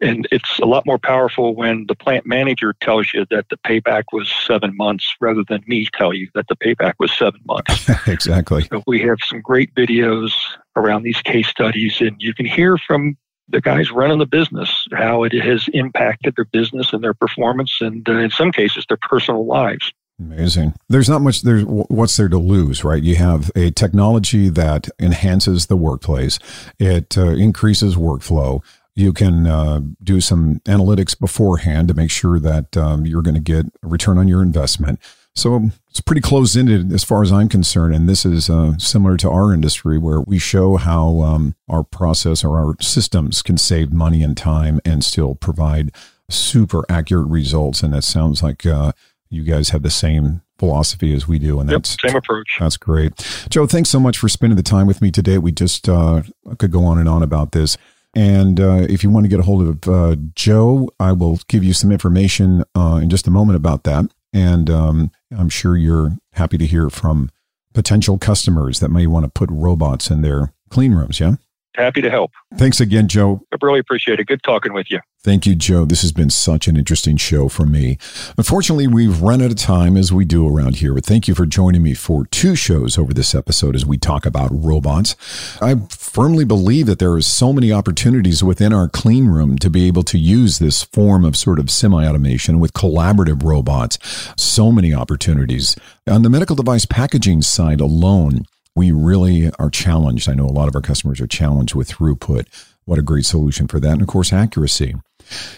and 0.00 0.28
it's 0.30 0.58
a 0.60 0.64
lot 0.64 0.86
more 0.86 0.98
powerful 0.98 1.54
when 1.54 1.86
the 1.88 1.94
plant 1.94 2.26
manager 2.26 2.74
tells 2.80 3.12
you 3.12 3.26
that 3.30 3.48
the 3.48 3.56
payback 3.58 4.04
was 4.12 4.32
seven 4.46 4.76
months 4.76 5.14
rather 5.20 5.42
than 5.48 5.62
me 5.66 5.88
tell 5.92 6.12
you 6.12 6.28
that 6.34 6.46
the 6.48 6.56
payback 6.56 6.94
was 6.98 7.12
seven 7.12 7.40
months. 7.46 7.88
exactly. 8.06 8.64
So 8.70 8.82
we 8.86 9.00
have 9.02 9.18
some 9.24 9.40
great 9.40 9.74
videos 9.74 10.32
around 10.76 11.02
these 11.02 11.20
case 11.22 11.48
studies, 11.48 12.00
and 12.00 12.16
you 12.20 12.34
can 12.34 12.46
hear 12.46 12.78
from 12.78 13.16
the 13.48 13.60
guys 13.60 13.90
running 13.90 14.18
the 14.18 14.26
business 14.26 14.86
how 14.92 15.24
it 15.24 15.32
has 15.32 15.68
impacted 15.72 16.36
their 16.36 16.44
business 16.44 16.92
and 16.92 17.02
their 17.02 17.14
performance, 17.14 17.78
and 17.80 18.08
uh, 18.08 18.12
in 18.12 18.30
some 18.30 18.52
cases, 18.52 18.84
their 18.88 18.98
personal 19.02 19.46
lives. 19.46 19.92
Amazing. 20.20 20.74
There's 20.88 21.08
not 21.08 21.22
much 21.22 21.42
there's 21.42 21.64
what's 21.64 22.16
there 22.16 22.28
to 22.28 22.38
lose, 22.38 22.82
right? 22.82 23.02
You 23.02 23.14
have 23.16 23.52
a 23.54 23.70
technology 23.70 24.48
that 24.48 24.88
enhances 24.98 25.66
the 25.66 25.76
workplace. 25.76 26.40
It 26.80 27.16
uh, 27.16 27.28
increases 27.28 27.94
workflow. 27.94 28.62
You 28.98 29.12
can 29.12 29.46
uh, 29.46 29.80
do 30.02 30.20
some 30.20 30.60
analytics 30.64 31.18
beforehand 31.18 31.88
to 31.88 31.94
make 31.94 32.10
sure 32.10 32.40
that 32.40 32.76
um, 32.76 33.06
you're 33.06 33.22
going 33.22 33.34
to 33.36 33.40
get 33.40 33.66
a 33.82 33.86
return 33.86 34.18
on 34.18 34.26
your 34.26 34.42
investment. 34.42 34.98
So 35.34 35.70
it's 35.88 36.00
pretty 36.00 36.20
closed 36.20 36.56
ended 36.56 36.92
as 36.92 37.04
far 37.04 37.22
as 37.22 37.30
I'm 37.30 37.48
concerned. 37.48 37.94
And 37.94 38.08
this 38.08 38.26
is 38.26 38.50
uh, 38.50 38.76
similar 38.78 39.16
to 39.18 39.30
our 39.30 39.54
industry 39.54 39.98
where 39.98 40.20
we 40.20 40.40
show 40.40 40.76
how 40.76 41.20
um, 41.20 41.54
our 41.68 41.84
process 41.84 42.42
or 42.42 42.58
our 42.58 42.74
systems 42.80 43.40
can 43.40 43.56
save 43.56 43.92
money 43.92 44.22
and 44.22 44.36
time 44.36 44.80
and 44.84 45.04
still 45.04 45.36
provide 45.36 45.92
super 46.28 46.84
accurate 46.88 47.28
results. 47.28 47.84
And 47.84 47.94
that 47.94 48.02
sounds 48.02 48.42
like 48.42 48.66
uh, 48.66 48.92
you 49.30 49.44
guys 49.44 49.68
have 49.68 49.82
the 49.82 49.90
same 49.90 50.42
philosophy 50.58 51.14
as 51.14 51.28
we 51.28 51.38
do, 51.38 51.60
and 51.60 51.70
yep, 51.70 51.78
that's 51.78 51.96
same 52.04 52.16
approach. 52.16 52.56
That's 52.58 52.76
great, 52.76 53.12
Joe. 53.48 53.66
Thanks 53.66 53.90
so 53.90 54.00
much 54.00 54.18
for 54.18 54.28
spending 54.28 54.56
the 54.56 54.62
time 54.62 54.86
with 54.86 55.00
me 55.00 55.10
today. 55.10 55.38
We 55.38 55.52
just 55.52 55.88
uh, 55.88 56.22
could 56.58 56.72
go 56.72 56.84
on 56.84 56.98
and 56.98 57.08
on 57.08 57.22
about 57.22 57.52
this. 57.52 57.76
And 58.18 58.58
uh, 58.58 58.84
if 58.90 59.04
you 59.04 59.10
want 59.10 59.26
to 59.26 59.28
get 59.28 59.38
a 59.38 59.44
hold 59.44 59.62
of 59.68 59.88
uh, 59.88 60.16
Joe, 60.34 60.90
I 60.98 61.12
will 61.12 61.38
give 61.46 61.62
you 61.62 61.72
some 61.72 61.92
information 61.92 62.64
uh, 62.74 62.98
in 63.00 63.10
just 63.10 63.28
a 63.28 63.30
moment 63.30 63.54
about 63.54 63.84
that. 63.84 64.06
And 64.32 64.68
um, 64.68 65.12
I'm 65.30 65.48
sure 65.48 65.76
you're 65.76 66.16
happy 66.32 66.58
to 66.58 66.66
hear 66.66 66.90
from 66.90 67.30
potential 67.74 68.18
customers 68.18 68.80
that 68.80 68.88
may 68.88 69.06
want 69.06 69.24
to 69.24 69.30
put 69.30 69.48
robots 69.52 70.10
in 70.10 70.22
their 70.22 70.52
clean 70.68 70.94
rooms. 70.94 71.20
Yeah. 71.20 71.36
Happy 71.78 72.02
to 72.02 72.10
help. 72.10 72.32
Thanks 72.56 72.80
again, 72.80 73.06
Joe. 73.06 73.40
I 73.52 73.56
really 73.62 73.78
appreciate 73.78 74.18
it. 74.18 74.26
Good 74.26 74.42
talking 74.42 74.72
with 74.72 74.90
you. 74.90 74.98
Thank 75.22 75.46
you, 75.46 75.54
Joe. 75.54 75.84
This 75.84 76.02
has 76.02 76.10
been 76.10 76.28
such 76.28 76.66
an 76.66 76.76
interesting 76.76 77.16
show 77.16 77.48
for 77.48 77.64
me. 77.64 77.98
Unfortunately, 78.36 78.88
we've 78.88 79.22
run 79.22 79.40
out 79.40 79.52
of 79.52 79.56
time 79.56 79.96
as 79.96 80.12
we 80.12 80.24
do 80.24 80.48
around 80.48 80.76
here, 80.76 80.92
but 80.92 81.06
thank 81.06 81.28
you 81.28 81.36
for 81.36 81.46
joining 81.46 81.84
me 81.84 81.94
for 81.94 82.26
two 82.26 82.56
shows 82.56 82.98
over 82.98 83.14
this 83.14 83.32
episode 83.32 83.76
as 83.76 83.86
we 83.86 83.96
talk 83.96 84.26
about 84.26 84.50
robots. 84.52 85.14
I 85.62 85.76
firmly 85.88 86.44
believe 86.44 86.86
that 86.86 86.98
there 86.98 87.12
are 87.12 87.22
so 87.22 87.52
many 87.52 87.72
opportunities 87.72 88.42
within 88.42 88.72
our 88.72 88.88
clean 88.88 89.26
room 89.26 89.56
to 89.58 89.70
be 89.70 89.86
able 89.86 90.02
to 90.04 90.18
use 90.18 90.58
this 90.58 90.82
form 90.82 91.24
of 91.24 91.36
sort 91.36 91.60
of 91.60 91.70
semi 91.70 92.04
automation 92.04 92.58
with 92.58 92.72
collaborative 92.72 93.44
robots. 93.44 93.98
So 94.36 94.72
many 94.72 94.92
opportunities. 94.92 95.76
On 96.08 96.22
the 96.22 96.30
medical 96.30 96.56
device 96.56 96.86
packaging 96.86 97.42
side 97.42 97.80
alone, 97.80 98.46
we 98.78 98.92
really 98.92 99.50
are 99.58 99.70
challenged. 99.70 100.28
I 100.28 100.34
know 100.34 100.46
a 100.46 100.46
lot 100.46 100.68
of 100.68 100.76
our 100.76 100.80
customers 100.80 101.20
are 101.20 101.26
challenged 101.26 101.74
with 101.74 101.90
throughput. 101.90 102.46
What 102.84 102.98
a 102.98 103.02
great 103.02 103.26
solution 103.26 103.66
for 103.66 103.80
that. 103.80 103.92
And 103.92 104.02
of 104.02 104.08
course, 104.08 104.32
accuracy. 104.32 104.94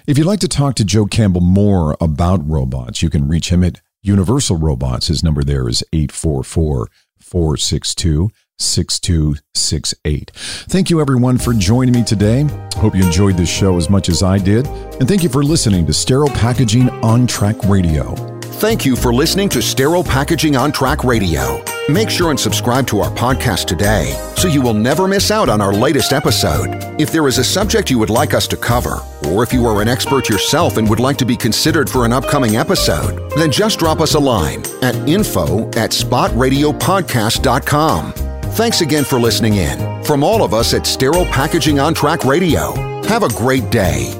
If 0.07 0.19
you'd 0.19 0.27
like 0.27 0.41
to 0.41 0.49
talk 0.49 0.75
to 0.77 0.85
Joe 0.85 1.07
Campbell 1.07 1.43
more 1.43 1.97
about 2.01 2.49
robots, 2.49 3.03
you 3.03 3.11
can 3.11 3.29
reach 3.29 3.51
him 3.53 3.63
at 3.63 3.81
Universal 4.03 4.57
Robots. 4.57 5.09
His 5.09 5.23
number 5.23 5.45
there 5.45 5.69
is 5.69 5.85
844 5.93 6.89
462 7.21 8.31
6268. 8.59 10.31
Thank 10.35 10.91
you, 10.91 11.01
everyone, 11.01 11.39
for 11.39 11.53
joining 11.55 11.95
me 11.95 12.03
today. 12.03 12.47
Hope 12.77 12.95
you 12.95 13.05
enjoyed 13.05 13.37
this 13.37 13.51
show 13.51 13.77
as 13.77 13.89
much 13.89 14.09
as 14.09 14.23
I 14.23 14.39
did. 14.39 14.67
And 14.67 15.07
thank 15.07 15.23
you 15.23 15.29
for 15.29 15.43
listening 15.43 15.87
to 15.87 15.93
Sterile 15.93 16.29
Packaging 16.31 16.91
on 17.03 17.27
Track 17.27 17.57
Radio. 17.65 18.30
Thank 18.59 18.85
you 18.85 18.97
for 18.97 19.15
listening 19.15 19.49
to 19.51 19.63
Sterile 19.63 20.03
Packaging 20.05 20.57
on 20.57 20.73
Track 20.73 21.05
Radio. 21.05 21.63
Make 21.89 22.11
sure 22.11 22.31
and 22.31 22.39
subscribe 22.39 22.87
to 22.89 23.01
our 23.01 23.11
podcast 23.11 23.65
today 23.67 24.13
so 24.37 24.49
you 24.49 24.61
will 24.61 24.75
never 24.75 25.09
miss 25.09 25.31
out 25.31 25.49
on 25.49 25.63
our 25.63 25.73
latest 25.73 26.13
episode. 26.13 26.69
If 27.01 27.11
there 27.11 27.27
is 27.27 27.39
a 27.39 27.45
subject 27.45 27.91
you 27.91 27.99
would 27.99 28.11
like 28.11 28.35
us 28.35 28.47
to 28.49 28.57
cover, 28.59 28.99
or 29.29 29.43
if 29.43 29.53
you 29.55 29.65
are 29.67 29.81
an 29.81 29.89
expert 29.89 30.29
yourself 30.29 30.77
and 30.77 30.89
would 30.91 31.01
like 31.01 31.17
to 31.19 31.25
be 31.25 31.37
considered 31.37 31.89
for 31.89 32.05
an 32.05 32.13
upcoming 32.13 32.57
episode, 32.57 33.31
then 33.31 33.51
just 33.51 33.79
drop 33.79 34.01
us 34.01 34.13
a 34.15 34.21
line 34.21 34.63
at 34.83 34.95
info 35.09 35.67
at 35.71 35.91
spotradiopodcast.com. 35.91 38.13
Thanks 38.53 38.81
again 38.83 39.05
for 39.05 39.19
listening 39.19 39.55
in. 39.55 40.05
From 40.05 40.23
all 40.23 40.45
of 40.45 40.53
us 40.53 40.75
at 40.75 40.87
Sterile 40.87 41.25
Packaging 41.27 41.81
on 41.81 41.95
Track 41.95 42.25
Radio, 42.25 42.75
have 43.05 43.23
a 43.23 43.29
great 43.31 43.71
day. 43.71 44.20